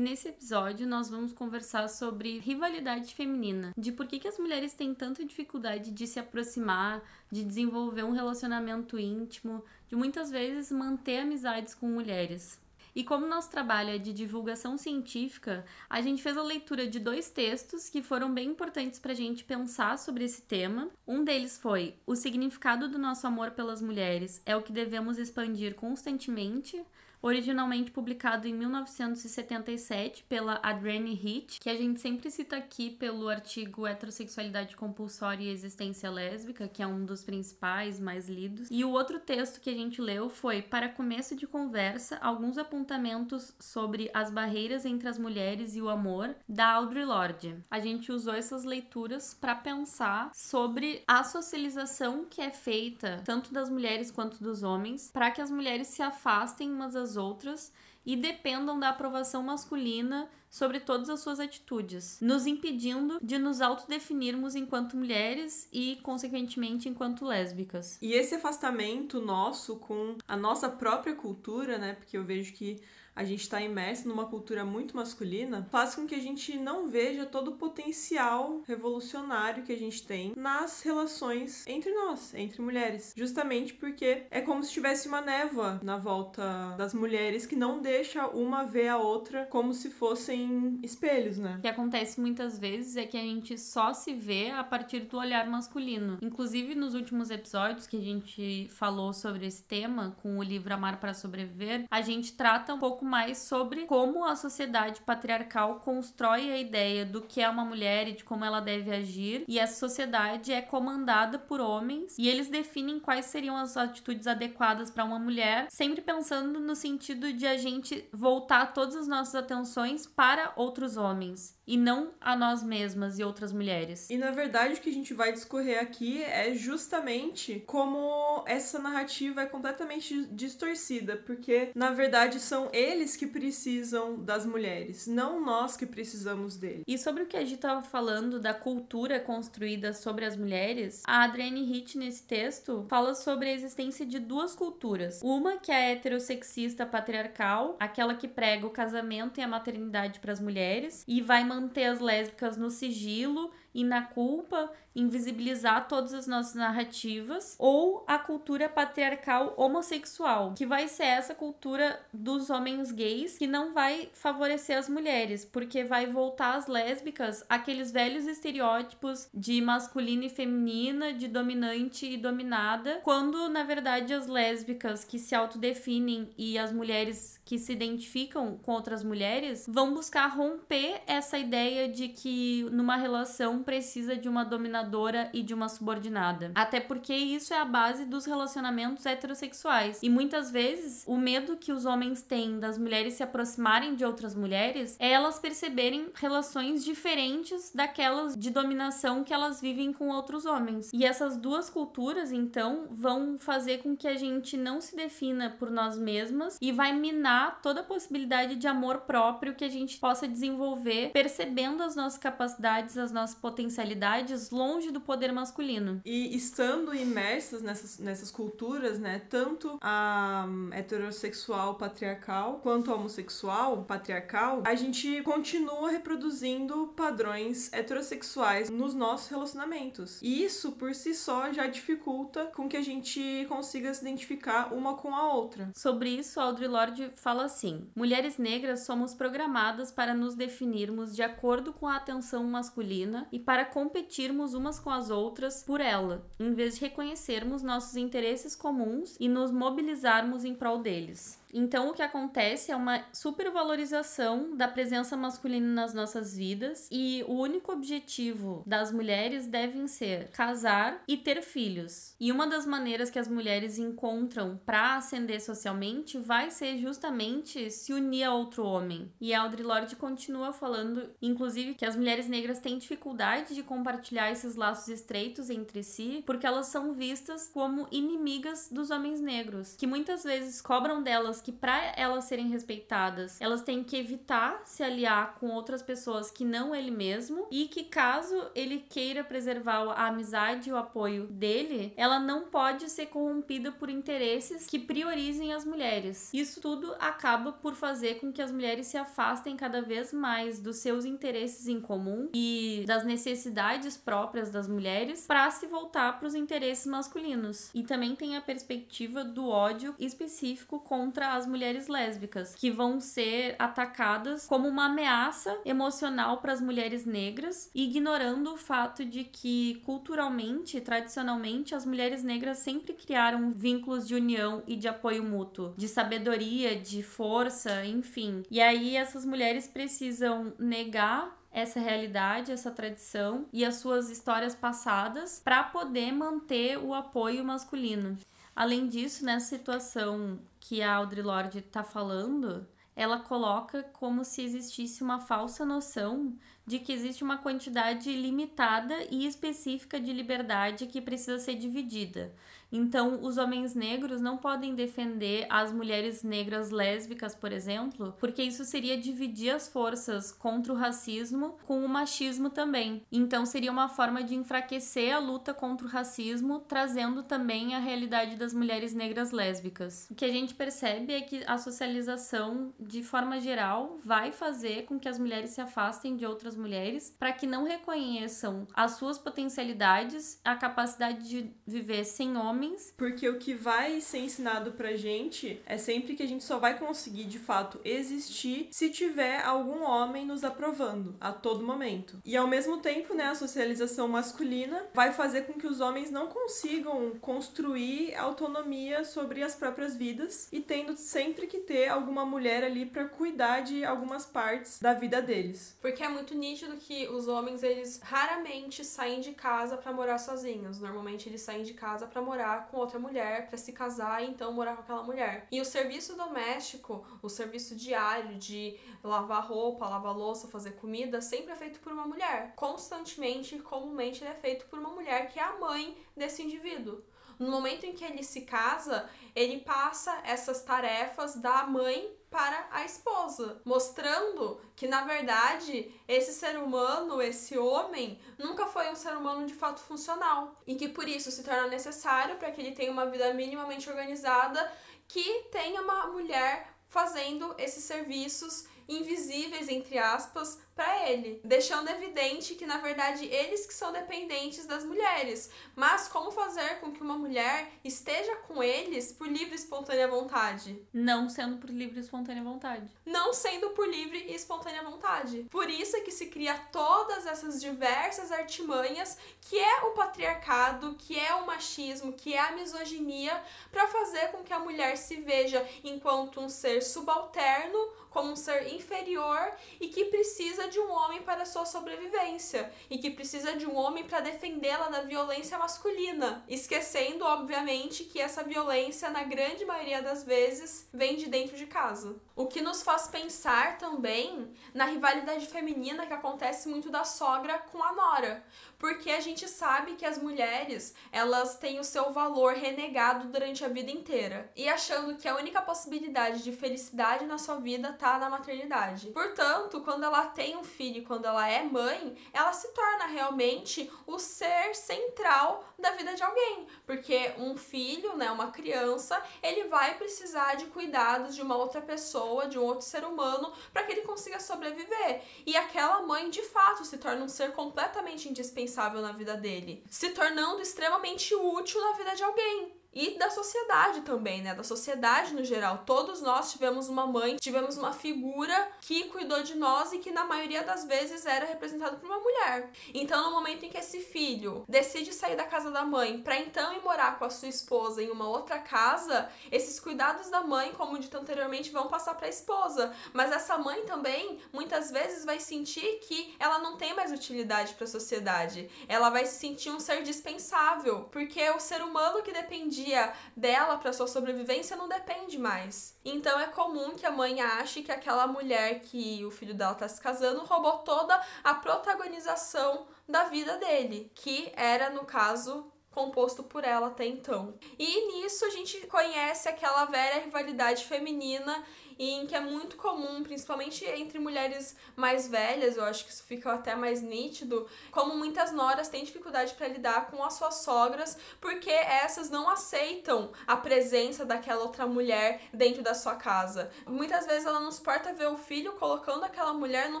E 0.00 0.02
nesse 0.02 0.28
episódio 0.28 0.86
nós 0.86 1.10
vamos 1.10 1.30
conversar 1.30 1.86
sobre 1.86 2.38
rivalidade 2.38 3.14
feminina, 3.14 3.74
de 3.76 3.92
por 3.92 4.06
que, 4.06 4.18
que 4.18 4.28
as 4.28 4.38
mulheres 4.38 4.72
têm 4.72 4.94
tanta 4.94 5.22
dificuldade 5.22 5.90
de 5.90 6.06
se 6.06 6.18
aproximar, 6.18 7.02
de 7.30 7.44
desenvolver 7.44 8.04
um 8.04 8.12
relacionamento 8.12 8.98
íntimo, 8.98 9.62
de 9.90 9.94
muitas 9.94 10.30
vezes 10.30 10.72
manter 10.72 11.18
amizades 11.18 11.74
com 11.74 11.86
mulheres. 11.86 12.58
E 12.94 13.04
como 13.04 13.26
nosso 13.26 13.50
trabalho 13.50 13.90
é 13.90 13.98
de 13.98 14.14
divulgação 14.14 14.78
científica, 14.78 15.66
a 15.90 16.00
gente 16.00 16.22
fez 16.22 16.34
a 16.38 16.42
leitura 16.42 16.86
de 16.86 16.98
dois 16.98 17.28
textos 17.28 17.90
que 17.90 18.02
foram 18.02 18.32
bem 18.32 18.48
importantes 18.48 18.98
para 18.98 19.12
a 19.12 19.14
gente 19.14 19.44
pensar 19.44 19.98
sobre 19.98 20.24
esse 20.24 20.40
tema. 20.40 20.88
Um 21.06 21.22
deles 21.22 21.58
foi 21.58 21.94
O 22.06 22.16
significado 22.16 22.88
do 22.88 22.98
nosso 22.98 23.26
amor 23.26 23.50
pelas 23.50 23.82
mulheres 23.82 24.40
é 24.46 24.56
o 24.56 24.62
que 24.62 24.72
devemos 24.72 25.18
expandir 25.18 25.74
constantemente, 25.74 26.82
originalmente 27.22 27.90
publicado 27.90 28.46
em 28.46 28.54
1977 28.54 30.24
pela 30.28 30.60
Adrienne 30.62 31.12
Hitch, 31.12 31.58
que 31.58 31.68
a 31.68 31.76
gente 31.76 32.00
sempre 32.00 32.30
cita 32.30 32.56
aqui 32.56 32.90
pelo 32.90 33.28
artigo 33.28 33.86
Heterossexualidade 33.86 34.76
Compulsória 34.76 35.44
e 35.44 35.50
Existência 35.50 36.10
Lésbica, 36.10 36.68
que 36.68 36.82
é 36.82 36.86
um 36.86 37.04
dos 37.04 37.22
principais, 37.22 37.98
mais 37.98 38.28
lidos. 38.28 38.68
E 38.70 38.84
o 38.84 38.90
outro 38.90 39.18
texto 39.18 39.60
que 39.60 39.70
a 39.70 39.74
gente 39.74 40.00
leu 40.00 40.28
foi 40.28 40.62
Para 40.62 40.88
começo 40.88 41.34
de 41.34 41.46
conversa, 41.46 42.18
alguns 42.22 42.58
apontamentos 42.58 43.54
sobre 43.58 44.10
as 44.14 44.30
barreiras 44.30 44.84
entre 44.84 45.08
as 45.08 45.18
mulheres 45.18 45.76
e 45.76 45.82
o 45.82 45.88
amor, 45.88 46.34
da 46.48 46.72
Audre 46.72 47.04
Lorde. 47.04 47.56
A 47.70 47.80
gente 47.80 48.12
usou 48.12 48.34
essas 48.34 48.64
leituras 48.64 49.34
para 49.34 49.54
pensar 49.54 50.30
sobre 50.34 51.02
a 51.06 51.24
socialização 51.24 52.24
que 52.28 52.40
é 52.40 52.50
feita 52.50 53.22
tanto 53.24 53.52
das 53.52 53.68
mulheres 53.68 54.10
quanto 54.10 54.42
dos 54.42 54.62
homens, 54.62 55.10
para 55.12 55.30
que 55.30 55.40
as 55.40 55.50
mulheres 55.50 55.88
se 55.88 56.02
afastem 56.02 56.70
umas 56.70 56.94
das 56.94 57.09
outras 57.16 57.72
e 58.04 58.16
dependam 58.16 58.78
da 58.78 58.88
aprovação 58.88 59.42
masculina 59.42 60.28
sobre 60.48 60.80
todas 60.80 61.08
as 61.08 61.20
suas 61.20 61.38
atitudes, 61.38 62.18
nos 62.20 62.46
impedindo 62.46 63.18
de 63.22 63.38
nos 63.38 63.60
autodefinirmos 63.60 64.56
enquanto 64.56 64.96
mulheres 64.96 65.68
e, 65.72 65.96
consequentemente, 66.02 66.88
enquanto 66.88 67.24
lésbicas. 67.24 67.98
E 68.02 68.14
esse 68.14 68.34
afastamento 68.34 69.20
nosso 69.20 69.76
com 69.76 70.16
a 70.26 70.36
nossa 70.36 70.68
própria 70.68 71.14
cultura, 71.14 71.78
né? 71.78 71.94
Porque 71.94 72.16
eu 72.16 72.24
vejo 72.24 72.52
que 72.52 72.80
a 73.20 73.24
gente 73.24 73.42
está 73.42 73.60
imerso 73.60 74.08
numa 74.08 74.24
cultura 74.24 74.64
muito 74.64 74.96
masculina, 74.96 75.68
faz 75.70 75.94
com 75.94 76.06
que 76.06 76.14
a 76.14 76.18
gente 76.18 76.56
não 76.56 76.88
veja 76.88 77.26
todo 77.26 77.48
o 77.48 77.56
potencial 77.56 78.62
revolucionário 78.66 79.62
que 79.62 79.72
a 79.72 79.76
gente 79.76 80.02
tem 80.06 80.32
nas 80.34 80.80
relações 80.80 81.66
entre 81.66 81.92
nós, 81.92 82.32
entre 82.32 82.62
mulheres. 82.62 83.12
Justamente 83.14 83.74
porque 83.74 84.22
é 84.30 84.40
como 84.40 84.62
se 84.62 84.72
tivesse 84.72 85.06
uma 85.06 85.20
névoa 85.20 85.78
na 85.82 85.98
volta 85.98 86.74
das 86.78 86.94
mulheres 86.94 87.44
que 87.44 87.54
não 87.54 87.82
deixa 87.82 88.26
uma 88.28 88.64
ver 88.64 88.88
a 88.88 88.96
outra 88.96 89.44
como 89.50 89.74
se 89.74 89.90
fossem 89.90 90.80
espelhos, 90.82 91.36
né? 91.36 91.56
O 91.58 91.60
que 91.60 91.68
acontece 91.68 92.18
muitas 92.18 92.58
vezes 92.58 92.96
é 92.96 93.04
que 93.04 93.18
a 93.18 93.22
gente 93.22 93.58
só 93.58 93.92
se 93.92 94.14
vê 94.14 94.50
a 94.50 94.64
partir 94.64 95.00
do 95.00 95.18
olhar 95.18 95.46
masculino. 95.46 96.16
Inclusive, 96.22 96.74
nos 96.74 96.94
últimos 96.94 97.30
episódios 97.30 97.86
que 97.86 97.98
a 97.98 98.02
gente 98.02 98.66
falou 98.70 99.12
sobre 99.12 99.46
esse 99.46 99.62
tema, 99.62 100.16
com 100.22 100.38
o 100.38 100.42
livro 100.42 100.72
Amar 100.72 100.98
para 100.98 101.12
Sobreviver, 101.12 101.84
a 101.90 102.00
gente 102.00 102.32
trata 102.32 102.72
um 102.72 102.78
pouco 102.78 103.09
mais 103.10 103.38
sobre 103.38 103.86
como 103.86 104.24
a 104.24 104.36
sociedade 104.36 105.00
patriarcal 105.00 105.80
constrói 105.80 106.52
a 106.52 106.58
ideia 106.58 107.04
do 107.04 107.20
que 107.20 107.42
é 107.42 107.48
uma 107.48 107.64
mulher 107.64 108.06
e 108.06 108.12
de 108.12 108.22
como 108.22 108.44
ela 108.44 108.60
deve 108.60 108.94
agir, 108.94 109.44
e 109.48 109.58
essa 109.58 109.78
sociedade 109.78 110.52
é 110.52 110.62
comandada 110.62 111.36
por 111.36 111.60
homens 111.60 112.16
e 112.16 112.28
eles 112.28 112.48
definem 112.48 113.00
quais 113.00 113.26
seriam 113.26 113.56
as 113.56 113.76
atitudes 113.76 114.28
adequadas 114.28 114.90
para 114.90 115.04
uma 115.04 115.18
mulher, 115.18 115.66
sempre 115.70 116.00
pensando 116.00 116.60
no 116.60 116.76
sentido 116.76 117.32
de 117.32 117.46
a 117.46 117.56
gente 117.56 118.08
voltar 118.12 118.72
todas 118.72 118.94
as 118.94 119.08
nossas 119.08 119.34
atenções 119.34 120.06
para 120.06 120.52
outros 120.54 120.96
homens 120.96 121.59
e 121.70 121.76
não 121.76 122.10
a 122.20 122.34
nós 122.34 122.64
mesmas 122.64 123.20
e 123.20 123.22
outras 123.22 123.52
mulheres. 123.52 124.10
E 124.10 124.18
na 124.18 124.32
verdade 124.32 124.74
o 124.74 124.80
que 124.80 124.90
a 124.90 124.92
gente 124.92 125.14
vai 125.14 125.32
discorrer 125.32 125.80
aqui 125.80 126.20
é 126.20 126.52
justamente 126.52 127.62
como 127.64 128.42
essa 128.44 128.80
narrativa 128.80 129.42
é 129.42 129.46
completamente 129.46 130.26
distorcida, 130.32 131.16
porque 131.16 131.70
na 131.72 131.92
verdade 131.92 132.40
são 132.40 132.68
eles 132.72 133.16
que 133.16 133.24
precisam 133.24 134.16
das 134.16 134.44
mulheres, 134.44 135.06
não 135.06 135.40
nós 135.40 135.76
que 135.76 135.86
precisamos 135.86 136.56
deles. 136.56 136.82
E 136.88 136.98
sobre 136.98 137.22
o 137.22 137.26
que 137.26 137.36
a 137.36 137.44
gente 137.44 137.54
estava 137.54 137.84
falando 137.84 138.40
da 138.40 138.52
cultura 138.52 139.20
construída 139.20 139.92
sobre 139.92 140.24
as 140.24 140.36
mulheres, 140.36 141.04
a 141.06 141.22
Adrienne 141.22 141.72
Hitch 141.72 141.94
nesse 141.94 142.24
texto 142.24 142.84
fala 142.88 143.14
sobre 143.14 143.48
a 143.48 143.52
existência 143.52 144.04
de 144.04 144.18
duas 144.18 144.56
culturas. 144.56 145.20
Uma 145.22 145.58
que 145.58 145.70
é 145.70 145.92
heterossexista 145.92 146.84
patriarcal, 146.84 147.76
aquela 147.78 148.16
que 148.16 148.26
prega 148.26 148.66
o 148.66 148.70
casamento 148.70 149.38
e 149.38 149.42
a 149.44 149.46
maternidade 149.46 150.18
para 150.18 150.32
as 150.32 150.40
mulheres 150.40 151.04
e 151.06 151.22
vai 151.22 151.44
manter 151.44 151.59
as 151.84 152.00
lésbicas 152.00 152.56
no 152.56 152.70
sigilo 152.70 153.50
e 153.74 153.84
na 153.84 154.02
culpa, 154.02 154.70
invisibilizar 154.94 155.88
todas 155.88 156.12
as 156.12 156.26
nossas 156.26 156.54
narrativas, 156.54 157.56
ou 157.58 158.04
a 158.06 158.18
cultura 158.18 158.68
patriarcal 158.68 159.54
homossexual, 159.56 160.54
que 160.54 160.66
vai 160.66 160.88
ser 160.88 161.04
essa 161.04 161.34
cultura 161.34 162.00
dos 162.12 162.50
homens 162.50 162.90
gays 162.92 163.38
que 163.38 163.46
não 163.46 163.72
vai 163.72 164.08
favorecer 164.12 164.76
as 164.76 164.88
mulheres, 164.88 165.44
porque 165.44 165.84
vai 165.84 166.06
voltar 166.06 166.56
as 166.56 166.66
lésbicas 166.66 167.44
aqueles 167.48 167.92
velhos 167.92 168.26
estereótipos 168.26 169.28
de 169.32 169.60
masculina 169.60 170.26
e 170.26 170.30
feminina, 170.30 171.12
de 171.12 171.28
dominante 171.28 172.06
e 172.06 172.16
dominada, 172.16 173.00
quando 173.02 173.48
na 173.48 173.62
verdade 173.62 174.12
as 174.12 174.26
lésbicas 174.26 175.04
que 175.04 175.18
se 175.18 175.34
autodefinem 175.34 176.30
e 176.36 176.58
as 176.58 176.72
mulheres 176.72 177.40
que 177.44 177.58
se 177.58 177.72
identificam 177.72 178.58
com 178.62 178.72
outras 178.72 179.02
mulheres 179.02 179.66
vão 179.68 179.94
buscar 179.94 180.26
romper 180.28 181.00
essa 181.06 181.38
ideia 181.38 181.88
de 181.88 182.08
que 182.08 182.66
numa 182.70 182.96
relação 182.96 183.62
precisa 183.62 184.16
de 184.16 184.28
uma 184.28 184.44
dominadora 184.82 185.30
e 185.32 185.42
de 185.42 185.54
uma 185.54 185.68
subordinada. 185.68 186.52
Até 186.54 186.80
porque 186.80 187.14
isso 187.14 187.54
é 187.54 187.58
a 187.58 187.64
base 187.64 188.04
dos 188.04 188.26
relacionamentos 188.26 189.06
heterossexuais. 189.06 190.00
E 190.02 190.08
muitas 190.08 190.50
vezes 190.50 191.04
o 191.06 191.16
medo 191.16 191.56
que 191.56 191.72
os 191.72 191.84
homens 191.84 192.22
têm 192.22 192.58
das 192.58 192.78
mulheres 192.78 193.14
se 193.14 193.22
aproximarem 193.22 193.94
de 193.94 194.04
outras 194.04 194.34
mulheres 194.34 194.96
é 194.98 195.10
elas 195.10 195.38
perceberem 195.38 196.10
relações 196.14 196.84
diferentes 196.84 197.72
daquelas 197.74 198.36
de 198.36 198.50
dominação 198.50 199.24
que 199.24 199.32
elas 199.32 199.60
vivem 199.60 199.92
com 199.92 200.08
outros 200.08 200.44
homens. 200.46 200.90
E 200.92 201.04
essas 201.04 201.36
duas 201.36 201.68
culturas, 201.70 202.32
então, 202.32 202.86
vão 202.90 203.38
fazer 203.38 203.78
com 203.78 203.96
que 203.96 204.08
a 204.08 204.16
gente 204.16 204.56
não 204.56 204.80
se 204.80 204.96
defina 204.96 205.50
por 205.50 205.70
nós 205.70 205.98
mesmas 205.98 206.58
e 206.60 206.72
vai 206.72 206.92
minar 206.92 207.60
toda 207.62 207.80
a 207.80 207.84
possibilidade 207.84 208.56
de 208.56 208.66
amor 208.66 209.00
próprio 209.00 209.54
que 209.54 209.64
a 209.64 209.68
gente 209.68 209.98
possa 209.98 210.26
desenvolver, 210.26 211.10
percebendo 211.12 211.82
as 211.82 211.96
nossas 211.96 212.18
capacidades, 212.18 212.96
as 212.96 213.12
nossas 213.12 213.36
potencialidades 213.36 214.50
longe 214.50 214.69
do 214.92 215.00
poder 215.00 215.32
masculino. 215.32 216.00
E 216.04 216.34
estando 216.34 216.94
imersas 216.94 217.62
nessas, 217.62 217.98
nessas 217.98 218.30
culturas, 218.30 218.98
né, 218.98 219.20
tanto 219.28 219.78
a 219.80 220.46
um, 220.48 220.72
heterossexual 220.72 221.74
patriarcal 221.74 222.60
quanto 222.62 222.90
a 222.90 222.94
homossexual 222.94 223.84
patriarcal, 223.84 224.62
a 224.64 224.74
gente 224.74 225.22
continua 225.22 225.90
reproduzindo 225.90 226.92
padrões 226.96 227.72
heterossexuais 227.72 228.70
nos 228.70 228.94
nossos 228.94 229.28
relacionamentos. 229.28 230.20
E 230.22 230.44
isso 230.44 230.72
por 230.72 230.94
si 230.94 231.14
só 231.14 231.52
já 231.52 231.66
dificulta 231.66 232.46
com 232.46 232.68
que 232.68 232.76
a 232.76 232.82
gente 232.82 233.44
consiga 233.48 233.92
se 233.92 234.02
identificar 234.02 234.72
uma 234.72 234.94
com 234.94 235.14
a 235.14 235.32
outra. 235.32 235.70
Sobre 235.74 236.10
isso, 236.10 236.38
Audre 236.40 236.68
Lorde 236.68 237.10
fala 237.16 237.44
assim: 237.44 237.88
mulheres 237.94 238.38
negras 238.38 238.80
somos 238.80 239.14
programadas 239.14 239.90
para 239.90 240.14
nos 240.14 240.34
definirmos 240.34 241.14
de 241.14 241.22
acordo 241.22 241.72
com 241.72 241.86
a 241.86 241.96
atenção 241.96 242.44
masculina 242.44 243.26
e 243.32 243.38
para 243.38 243.64
competirmos 243.64 244.54
umas 244.60 244.78
com 244.78 244.90
as 244.90 245.10
outras 245.10 245.62
por 245.62 245.80
ela, 245.80 246.22
em 246.38 246.52
vez 246.52 246.74
de 246.74 246.82
reconhecermos 246.82 247.62
nossos 247.62 247.96
interesses 247.96 248.54
comuns 248.54 249.16
e 249.18 249.26
nos 249.28 249.50
mobilizarmos 249.50 250.44
em 250.44 250.54
prol 250.54 250.78
deles. 250.78 251.39
Então 251.52 251.88
o 251.88 251.92
que 251.92 252.02
acontece 252.02 252.70
é 252.70 252.76
uma 252.76 253.04
supervalorização 253.12 254.56
da 254.56 254.68
presença 254.68 255.16
masculina 255.16 255.66
nas 255.66 255.94
nossas 255.94 256.36
vidas 256.36 256.88
e 256.90 257.24
o 257.26 257.34
único 257.34 257.72
objetivo 257.72 258.62
das 258.66 258.92
mulheres 258.92 259.46
devem 259.46 259.86
ser 259.86 260.28
casar 260.30 261.02
e 261.06 261.16
ter 261.16 261.42
filhos. 261.42 262.14
E 262.20 262.30
uma 262.30 262.46
das 262.46 262.66
maneiras 262.66 263.10
que 263.10 263.18
as 263.18 263.28
mulheres 263.28 263.78
encontram 263.78 264.60
para 264.64 264.96
ascender 264.96 265.40
socialmente 265.40 266.18
vai 266.18 266.50
ser 266.50 266.78
justamente 266.78 267.70
se 267.70 267.92
unir 267.92 268.24
a 268.24 268.34
outro 268.34 268.64
homem. 268.64 269.12
E 269.20 269.34
a 269.34 269.42
Audre 269.42 269.62
Lorde 269.62 269.96
continua 269.96 270.52
falando, 270.52 271.10
inclusive, 271.20 271.74
que 271.74 271.84
as 271.84 271.96
mulheres 271.96 272.28
negras 272.28 272.58
têm 272.58 272.78
dificuldade 272.78 273.54
de 273.54 273.62
compartilhar 273.62 274.30
esses 274.30 274.56
laços 274.56 274.88
estreitos 274.88 275.50
entre 275.50 275.82
si, 275.82 276.22
porque 276.26 276.46
elas 276.46 276.66
são 276.66 276.94
vistas 276.94 277.50
como 277.52 277.88
inimigas 277.90 278.68
dos 278.70 278.90
homens 278.90 279.20
negros, 279.20 279.74
que 279.76 279.86
muitas 279.86 280.22
vezes 280.24 280.60
cobram 280.60 281.02
delas 281.02 281.39
que 281.40 281.52
para 281.52 281.92
elas 281.96 282.24
serem 282.24 282.48
respeitadas, 282.48 283.40
elas 283.40 283.62
têm 283.62 283.82
que 283.82 283.96
evitar 283.96 284.62
se 284.64 284.82
aliar 284.82 285.34
com 285.36 285.48
outras 285.50 285.82
pessoas 285.82 286.30
que 286.30 286.44
não 286.44 286.74
ele 286.74 286.90
mesmo 286.90 287.46
e 287.50 287.66
que 287.66 287.84
caso 287.84 288.50
ele 288.54 288.78
queira 288.88 289.24
preservar 289.24 289.80
a 289.92 290.06
amizade 290.06 290.68
e 290.68 290.72
o 290.72 290.76
apoio 290.76 291.26
dele, 291.26 291.92
ela 291.96 292.18
não 292.18 292.48
pode 292.48 292.88
ser 292.90 293.06
corrompida 293.06 293.72
por 293.72 293.88
interesses 293.88 294.66
que 294.66 294.78
priorizem 294.78 295.52
as 295.52 295.64
mulheres. 295.64 296.30
Isso 296.32 296.60
tudo 296.60 296.94
acaba 296.98 297.52
por 297.52 297.74
fazer 297.74 298.20
com 298.20 298.32
que 298.32 298.42
as 298.42 298.50
mulheres 298.50 298.86
se 298.86 298.96
afastem 298.96 299.56
cada 299.56 299.80
vez 299.82 300.12
mais 300.12 300.60
dos 300.60 300.76
seus 300.76 301.04
interesses 301.04 301.68
em 301.68 301.80
comum 301.80 302.28
e 302.34 302.84
das 302.86 303.04
necessidades 303.04 303.96
próprias 303.96 304.50
das 304.50 304.68
mulheres 304.68 305.26
para 305.26 305.50
se 305.50 305.66
voltar 305.66 306.18
para 306.18 306.26
os 306.26 306.34
interesses 306.34 306.86
masculinos. 306.86 307.70
E 307.74 307.82
também 307.82 308.14
tem 308.14 308.36
a 308.36 308.40
perspectiva 308.40 309.24
do 309.24 309.48
ódio 309.48 309.94
específico 309.98 310.80
contra 310.80 311.29
as 311.34 311.46
mulheres 311.46 311.88
lésbicas, 311.88 312.54
que 312.54 312.70
vão 312.70 313.00
ser 313.00 313.56
atacadas 313.58 314.46
como 314.46 314.68
uma 314.68 314.86
ameaça 314.86 315.56
emocional 315.64 316.38
para 316.38 316.52
as 316.52 316.60
mulheres 316.60 317.04
negras, 317.04 317.70
ignorando 317.74 318.52
o 318.52 318.56
fato 318.56 319.04
de 319.04 319.24
que 319.24 319.80
culturalmente, 319.84 320.80
tradicionalmente, 320.80 321.74
as 321.74 321.86
mulheres 321.86 322.22
negras 322.22 322.58
sempre 322.58 322.92
criaram 322.92 323.50
vínculos 323.50 324.06
de 324.06 324.14
união 324.14 324.62
e 324.66 324.76
de 324.76 324.88
apoio 324.88 325.24
mútuo, 325.24 325.74
de 325.76 325.88
sabedoria, 325.88 326.76
de 326.76 327.02
força, 327.02 327.84
enfim. 327.84 328.42
E 328.50 328.60
aí 328.60 328.96
essas 328.96 329.24
mulheres 329.24 329.68
precisam 329.68 330.52
negar 330.58 331.38
essa 331.52 331.80
realidade, 331.80 332.52
essa 332.52 332.70
tradição 332.70 333.46
e 333.52 333.64
as 333.64 333.76
suas 333.76 334.08
histórias 334.08 334.54
passadas 334.54 335.40
para 335.42 335.62
poder 335.64 336.12
manter 336.12 336.78
o 336.78 336.94
apoio 336.94 337.44
masculino. 337.44 338.16
Além 338.60 338.88
disso, 338.88 339.24
nessa 339.24 339.56
situação 339.56 340.38
que 340.60 340.82
a 340.82 340.96
Audre 340.96 341.22
Lorde 341.22 341.60
está 341.60 341.82
falando, 341.82 342.68
ela 342.94 343.18
coloca 343.18 343.82
como 343.84 344.22
se 344.22 344.42
existisse 344.42 345.02
uma 345.02 345.18
falsa 345.18 345.64
noção 345.64 346.36
de 346.66 346.78
que 346.78 346.92
existe 346.92 347.24
uma 347.24 347.38
quantidade 347.38 348.14
limitada 348.14 348.94
e 349.10 349.26
específica 349.26 349.98
de 349.98 350.12
liberdade 350.12 350.86
que 350.88 351.00
precisa 351.00 351.38
ser 351.38 351.54
dividida. 351.54 352.34
Então, 352.72 353.22
os 353.22 353.36
homens 353.36 353.74
negros 353.74 354.20
não 354.20 354.36
podem 354.36 354.74
defender 354.74 355.46
as 355.48 355.72
mulheres 355.72 356.22
negras 356.22 356.70
lésbicas, 356.70 357.34
por 357.34 357.52
exemplo, 357.52 358.14
porque 358.18 358.42
isso 358.42 358.64
seria 358.64 358.96
dividir 358.96 359.50
as 359.50 359.68
forças 359.68 360.32
contra 360.32 360.72
o 360.72 360.76
racismo 360.76 361.56
com 361.66 361.84
o 361.84 361.88
machismo 361.88 362.50
também. 362.50 363.02
Então, 363.10 363.44
seria 363.44 363.72
uma 363.72 363.88
forma 363.88 364.22
de 364.22 364.34
enfraquecer 364.34 365.14
a 365.14 365.18
luta 365.18 365.52
contra 365.52 365.86
o 365.86 365.90
racismo, 365.90 366.60
trazendo 366.60 367.22
também 367.22 367.74
a 367.74 367.78
realidade 367.78 368.36
das 368.36 368.54
mulheres 368.54 368.94
negras 368.94 369.32
lésbicas. 369.32 370.08
O 370.10 370.14
que 370.14 370.24
a 370.24 370.32
gente 370.32 370.54
percebe 370.54 371.12
é 371.12 371.20
que 371.20 371.42
a 371.46 371.58
socialização, 371.58 372.72
de 372.78 373.02
forma 373.02 373.40
geral, 373.40 373.98
vai 374.04 374.32
fazer 374.32 374.84
com 374.84 374.98
que 374.98 375.08
as 375.08 375.18
mulheres 375.18 375.50
se 375.50 375.60
afastem 375.60 376.16
de 376.16 376.24
outras 376.24 376.56
mulheres 376.56 377.14
para 377.18 377.32
que 377.32 377.46
não 377.46 377.64
reconheçam 377.64 378.66
as 378.74 378.92
suas 378.92 379.18
potencialidades, 379.18 380.40
a 380.44 380.54
capacidade 380.54 381.28
de 381.28 381.50
viver 381.66 382.04
sem 382.04 382.36
homens. 382.36 382.59
Porque 382.96 383.28
o 383.28 383.38
que 383.38 383.54
vai 383.54 384.00
ser 384.00 384.18
ensinado 384.18 384.72
pra 384.72 384.96
gente 384.96 385.60
é 385.66 385.78
sempre 385.78 386.14
que 386.14 386.22
a 386.22 386.28
gente 386.28 386.44
só 386.44 386.58
vai 386.58 386.78
conseguir 386.78 387.24
de 387.24 387.38
fato 387.38 387.80
existir 387.84 388.68
se 388.70 388.90
tiver 388.90 389.40
algum 389.42 389.82
homem 389.82 390.26
nos 390.26 390.44
aprovando 390.44 391.16
a 391.20 391.32
todo 391.32 391.64
momento. 391.64 392.20
E 392.24 392.36
ao 392.36 392.46
mesmo 392.46 392.78
tempo, 392.78 393.14
né, 393.14 393.26
a 393.26 393.34
socialização 393.34 394.08
masculina 394.08 394.84
vai 394.94 395.12
fazer 395.12 395.42
com 395.42 395.54
que 395.54 395.66
os 395.66 395.80
homens 395.80 396.10
não 396.10 396.26
consigam 396.26 397.12
construir 397.20 398.14
autonomia 398.14 399.04
sobre 399.04 399.42
as 399.42 399.54
próprias 399.54 399.96
vidas 399.96 400.48
e 400.52 400.60
tendo 400.60 400.96
sempre 400.96 401.46
que 401.46 401.58
ter 401.58 401.88
alguma 401.88 402.24
mulher 402.24 402.64
ali 402.64 402.86
para 402.86 403.04
cuidar 403.04 403.60
de 403.60 403.84
algumas 403.84 404.26
partes 404.26 404.80
da 404.80 404.94
vida 404.94 405.20
deles. 405.22 405.76
Porque 405.80 406.02
é 406.02 406.08
muito 406.08 406.34
nítido 406.34 406.76
que 406.76 407.08
os 407.08 407.28
homens 407.28 407.62
eles 407.62 408.00
raramente 408.02 408.84
saem 408.84 409.20
de 409.20 409.32
casa 409.32 409.76
para 409.76 409.92
morar 409.92 410.18
sozinhos. 410.18 410.80
Normalmente 410.80 411.28
eles 411.28 411.42
saem 411.42 411.62
de 411.62 411.74
casa 411.74 412.06
para 412.06 412.22
morar 412.22 412.49
com 412.58 412.76
outra 412.76 412.98
mulher, 412.98 413.48
para 413.48 413.58
se 413.58 413.72
casar 413.72 414.22
e 414.22 414.28
então 414.28 414.52
morar 414.52 414.76
com 414.76 414.82
aquela 414.82 415.02
mulher. 415.02 415.46
E 415.50 415.60
o 415.60 415.64
serviço 415.64 416.16
doméstico, 416.16 417.04
o 417.22 417.28
serviço 417.28 417.74
diário 417.74 418.36
de 418.36 418.78
lavar 419.02 419.46
roupa, 419.46 419.88
lavar 419.88 420.16
louça, 420.16 420.48
fazer 420.48 420.72
comida, 420.72 421.20
sempre 421.20 421.52
é 421.52 421.56
feito 421.56 421.80
por 421.80 421.92
uma 421.92 422.06
mulher. 422.06 422.52
Constantemente 422.56 423.58
comumente 423.58 424.22
ele 424.22 424.30
é 424.30 424.34
feito 424.34 424.66
por 424.66 424.78
uma 424.78 424.90
mulher 424.90 425.28
que 425.28 425.38
é 425.38 425.42
a 425.42 425.58
mãe 425.58 425.96
desse 426.16 426.42
indivíduo. 426.42 427.02
No 427.40 427.50
momento 427.50 427.86
em 427.86 427.94
que 427.94 428.04
ele 428.04 428.22
se 428.22 428.42
casa, 428.42 429.08
ele 429.34 429.60
passa 429.60 430.14
essas 430.24 430.62
tarefas 430.62 431.36
da 431.36 431.64
mãe 431.64 432.14
para 432.30 432.68
a 432.70 432.84
esposa, 432.84 433.62
mostrando 433.64 434.60
que 434.76 434.86
na 434.86 435.04
verdade 435.04 435.90
esse 436.06 436.34
ser 436.34 436.58
humano, 436.58 437.22
esse 437.22 437.56
homem, 437.56 438.20
nunca 438.38 438.66
foi 438.66 438.90
um 438.90 438.94
ser 438.94 439.16
humano 439.16 439.46
de 439.46 439.54
fato 439.54 439.80
funcional. 439.80 440.60
E 440.66 440.74
que 440.74 440.90
por 440.90 441.08
isso 441.08 441.30
se 441.30 441.42
torna 441.42 441.66
necessário 441.66 442.36
para 442.36 442.50
que 442.52 442.60
ele 442.60 442.72
tenha 442.72 442.92
uma 442.92 443.06
vida 443.06 443.32
minimamente 443.32 443.88
organizada 443.88 444.70
que 445.08 445.44
tenha 445.50 445.80
uma 445.80 446.08
mulher 446.08 446.68
fazendo 446.90 447.54
esses 447.56 447.84
serviços 447.84 448.66
invisíveis 448.86 449.68
entre 449.68 449.96
aspas 449.98 450.60
para 450.80 451.10
ele, 451.10 451.42
deixando 451.44 451.90
evidente 451.90 452.54
que 452.54 452.64
na 452.64 452.78
verdade 452.78 453.26
eles 453.26 453.66
que 453.66 453.74
são 453.74 453.92
dependentes 453.92 454.64
das 454.64 454.82
mulheres. 454.82 455.50
Mas 455.76 456.08
como 456.08 456.30
fazer 456.30 456.80
com 456.80 456.90
que 456.90 457.02
uma 457.02 457.18
mulher 457.18 457.70
esteja 457.84 458.34
com 458.48 458.62
eles 458.62 459.12
por 459.12 459.26
livre 459.26 459.52
e 459.52 459.56
espontânea 459.56 460.08
vontade? 460.08 460.82
Não 460.90 461.28
sendo 461.28 461.58
por 461.58 461.68
livre 461.68 461.98
e 461.98 462.00
espontânea 462.00 462.42
vontade. 462.42 462.90
Não 463.04 463.34
sendo 463.34 463.68
por 463.70 463.86
livre 463.86 464.24
e 464.26 464.34
espontânea 464.34 464.82
vontade. 464.82 465.46
Por 465.50 465.68
isso 465.68 465.98
é 465.98 466.00
que 466.00 466.10
se 466.10 466.28
cria 466.28 466.56
todas 466.72 467.26
essas 467.26 467.60
diversas 467.60 468.32
artimanhas 468.32 469.18
que 469.42 469.58
é 469.58 469.82
o 469.82 469.90
patriarcado, 469.90 470.94
que 470.94 471.18
é 471.18 471.34
o 471.34 471.44
machismo, 471.44 472.14
que 472.14 472.32
é 472.32 472.40
a 472.40 472.52
misoginia, 472.52 473.38
para 473.70 473.86
fazer 473.88 474.28
com 474.28 474.42
que 474.42 474.54
a 474.54 474.58
mulher 474.58 474.96
se 474.96 475.16
veja 475.16 475.68
enquanto 475.84 476.40
um 476.40 476.48
ser 476.48 476.82
subalterno, 476.82 477.78
como 478.08 478.32
um 478.32 478.36
ser 478.36 478.72
inferior 478.74 479.52
e 479.80 479.88
que 479.88 480.06
precisa 480.06 480.69
de 480.70 480.80
um 480.80 480.90
homem 480.90 481.22
para 481.22 481.44
sua 481.44 481.66
sobrevivência 481.66 482.72
e 482.88 482.96
que 482.96 483.10
precisa 483.10 483.56
de 483.56 483.66
um 483.66 483.76
homem 483.76 484.04
para 484.04 484.20
defendê-la 484.20 484.88
da 484.88 485.02
violência 485.02 485.58
masculina, 485.58 486.44
esquecendo, 486.48 487.24
obviamente, 487.24 488.04
que 488.04 488.20
essa 488.20 488.42
violência, 488.42 489.10
na 489.10 489.24
grande 489.24 489.64
maioria 489.64 490.00
das 490.00 490.24
vezes, 490.24 490.88
vem 490.92 491.16
de 491.16 491.26
dentro 491.26 491.56
de 491.56 491.66
casa. 491.66 492.16
O 492.40 492.46
que 492.46 492.62
nos 492.62 492.82
faz 492.82 493.06
pensar 493.06 493.76
também 493.76 494.50
na 494.72 494.86
rivalidade 494.86 495.46
feminina 495.46 496.06
que 496.06 496.14
acontece 496.14 496.70
muito 496.70 496.88
da 496.88 497.04
sogra 497.04 497.58
com 497.58 497.82
a 497.84 497.92
nora, 497.92 498.42
porque 498.78 499.10
a 499.10 499.20
gente 499.20 499.46
sabe 499.46 499.92
que 499.92 500.06
as 500.06 500.16
mulheres, 500.16 500.94
elas 501.12 501.58
têm 501.58 501.78
o 501.78 501.84
seu 501.84 502.14
valor 502.14 502.54
renegado 502.54 503.28
durante 503.28 503.62
a 503.62 503.68
vida 503.68 503.90
inteira. 503.90 504.50
E 504.56 504.66
achando 504.70 505.18
que 505.18 505.28
a 505.28 505.36
única 505.36 505.60
possibilidade 505.60 506.42
de 506.42 506.50
felicidade 506.50 507.26
na 507.26 507.36
sua 507.36 507.56
vida 507.56 507.92
tá 507.92 508.18
na 508.18 508.30
maternidade. 508.30 509.08
Portanto, 509.08 509.82
quando 509.82 510.04
ela 510.04 510.28
tem 510.28 510.56
um 510.56 510.64
filho, 510.64 511.04
quando 511.04 511.26
ela 511.26 511.46
é 511.46 511.62
mãe, 511.62 512.16
ela 512.32 512.54
se 512.54 512.68
torna 512.68 513.04
realmente 513.04 513.92
o 514.06 514.18
ser 514.18 514.74
central 514.74 515.62
da 515.78 515.90
vida 515.90 516.14
de 516.14 516.22
alguém, 516.22 516.66
porque 516.86 517.34
um 517.36 517.54
filho, 517.54 518.16
né, 518.16 518.30
uma 518.30 518.50
criança, 518.50 519.22
ele 519.42 519.64
vai 519.64 519.98
precisar 519.98 520.54
de 520.54 520.66
cuidados 520.66 521.34
de 521.34 521.42
uma 521.42 521.56
outra 521.56 521.82
pessoa, 521.82 522.29
de 522.48 522.58
um 522.58 522.64
outro 522.64 522.86
ser 522.86 523.04
humano, 523.04 523.52
para 523.72 523.82
que 523.84 523.92
ele 523.92 524.02
consiga 524.02 524.38
sobreviver. 524.40 525.22
E 525.44 525.56
aquela 525.56 526.02
mãe, 526.02 526.30
de 526.30 526.42
fato, 526.42 526.84
se 526.84 526.98
torna 526.98 527.24
um 527.24 527.28
ser 527.28 527.52
completamente 527.52 528.28
indispensável 528.28 529.00
na 529.00 529.12
vida 529.12 529.36
dele, 529.36 529.84
se 529.90 530.10
tornando 530.10 530.62
extremamente 530.62 531.34
útil 531.34 531.80
na 531.80 531.92
vida 531.92 532.14
de 532.14 532.22
alguém. 532.22 532.79
E 532.92 533.16
da 533.18 533.30
sociedade 533.30 534.00
também, 534.02 534.42
né? 534.42 534.54
Da 534.54 534.64
sociedade 534.64 535.34
no 535.34 535.44
geral. 535.44 535.84
Todos 535.86 536.20
nós 536.20 536.50
tivemos 536.50 536.88
uma 536.88 537.06
mãe, 537.06 537.36
tivemos 537.36 537.76
uma 537.76 537.92
figura 537.92 538.70
que 538.80 539.04
cuidou 539.04 539.42
de 539.42 539.54
nós 539.54 539.92
e 539.92 539.98
que 539.98 540.10
na 540.10 540.24
maioria 540.24 540.62
das 540.62 540.84
vezes 540.84 541.24
era 541.24 541.46
representado 541.46 541.98
por 541.98 542.06
uma 542.06 542.18
mulher. 542.18 542.70
Então, 542.92 543.22
no 543.24 543.30
momento 543.30 543.64
em 543.64 543.68
que 543.68 543.78
esse 543.78 544.00
filho 544.00 544.64
decide 544.68 545.12
sair 545.12 545.36
da 545.36 545.44
casa 545.44 545.70
da 545.70 545.84
mãe 545.84 546.20
para 546.20 546.38
então 546.38 546.72
ir 546.72 546.82
morar 546.82 547.18
com 547.18 547.24
a 547.24 547.30
sua 547.30 547.48
esposa 547.48 548.02
em 548.02 548.10
uma 548.10 548.28
outra 548.28 548.58
casa, 548.58 549.30
esses 549.50 549.78
cuidados 549.78 550.28
da 550.28 550.42
mãe, 550.42 550.72
como 550.72 550.98
dito 550.98 551.16
anteriormente, 551.16 551.70
vão 551.70 551.88
passar 551.88 552.14
para 552.14 552.26
a 552.26 552.30
esposa. 552.30 552.92
Mas 553.12 553.30
essa 553.30 553.56
mãe 553.56 553.84
também 553.84 554.40
muitas 554.52 554.90
vezes 554.90 555.24
vai 555.24 555.38
sentir 555.38 556.00
que 556.00 556.34
ela 556.38 556.58
não 556.58 556.76
tem 556.76 556.94
mais 556.94 557.12
utilidade 557.12 557.74
para 557.74 557.84
a 557.84 557.88
sociedade. 557.88 558.68
Ela 558.88 559.10
vai 559.10 559.24
se 559.26 559.38
sentir 559.38 559.70
um 559.70 559.80
ser 559.80 560.02
dispensável, 560.02 561.04
porque 561.12 561.48
o 561.50 561.60
ser 561.60 561.82
humano 561.82 562.22
que 562.22 562.32
dependia 562.32 562.79
dia 562.84 563.12
dela 563.36 563.78
para 563.78 563.92
sua 563.92 564.06
sobrevivência 564.06 564.76
não 564.76 564.88
depende 564.88 565.38
mais. 565.38 565.96
Então 566.04 566.38
é 566.38 566.46
comum 566.46 566.94
que 566.94 567.06
a 567.06 567.10
mãe 567.10 567.40
ache 567.40 567.82
que 567.82 567.92
aquela 567.92 568.26
mulher 568.26 568.80
que 568.80 569.24
o 569.24 569.30
filho 569.30 569.54
dela 569.54 569.74
tá 569.74 569.88
se 569.88 570.00
casando 570.00 570.44
roubou 570.44 570.78
toda 570.78 571.20
a 571.44 571.54
protagonização 571.54 572.86
da 573.08 573.24
vida 573.24 573.56
dele, 573.58 574.10
que 574.14 574.52
era 574.56 574.90
no 574.90 575.04
caso 575.04 575.70
composto 575.90 576.42
por 576.42 576.64
ela 576.64 576.88
até 576.88 577.06
então. 577.06 577.54
E 577.78 578.12
nisso 578.12 578.44
a 578.44 578.50
gente 578.50 578.86
conhece 578.86 579.48
aquela 579.48 579.84
velha 579.86 580.20
rivalidade 580.20 580.84
feminina 580.84 581.64
em 582.02 582.26
que 582.26 582.34
é 582.34 582.40
muito 582.40 582.78
comum, 582.78 583.22
principalmente 583.22 583.84
entre 583.84 584.18
mulheres 584.18 584.74
mais 584.96 585.28
velhas, 585.28 585.76
eu 585.76 585.84
acho 585.84 586.06
que 586.06 586.10
isso 586.10 586.24
fica 586.24 586.50
até 586.50 586.74
mais 586.74 587.02
nítido, 587.02 587.68
como 587.90 588.16
muitas 588.16 588.52
noras 588.52 588.88
têm 588.88 589.04
dificuldade 589.04 589.52
para 589.52 589.68
lidar 589.68 590.10
com 590.10 590.24
as 590.24 590.32
suas 590.32 590.54
sogras, 590.62 591.18
porque 591.38 591.70
essas 591.70 592.30
não 592.30 592.48
aceitam 592.48 593.30
a 593.46 593.54
presença 593.54 594.24
daquela 594.24 594.62
outra 594.62 594.86
mulher 594.86 595.42
dentro 595.52 595.82
da 595.82 595.92
sua 595.92 596.14
casa. 596.14 596.70
Muitas 596.86 597.26
vezes 597.26 597.44
ela 597.44 597.60
não 597.60 597.70
suporta 597.70 598.14
ver 598.14 598.28
o 598.28 598.38
filho 598.38 598.72
colocando 598.72 599.24
aquela 599.24 599.52
mulher 599.52 599.90
num 599.90 600.00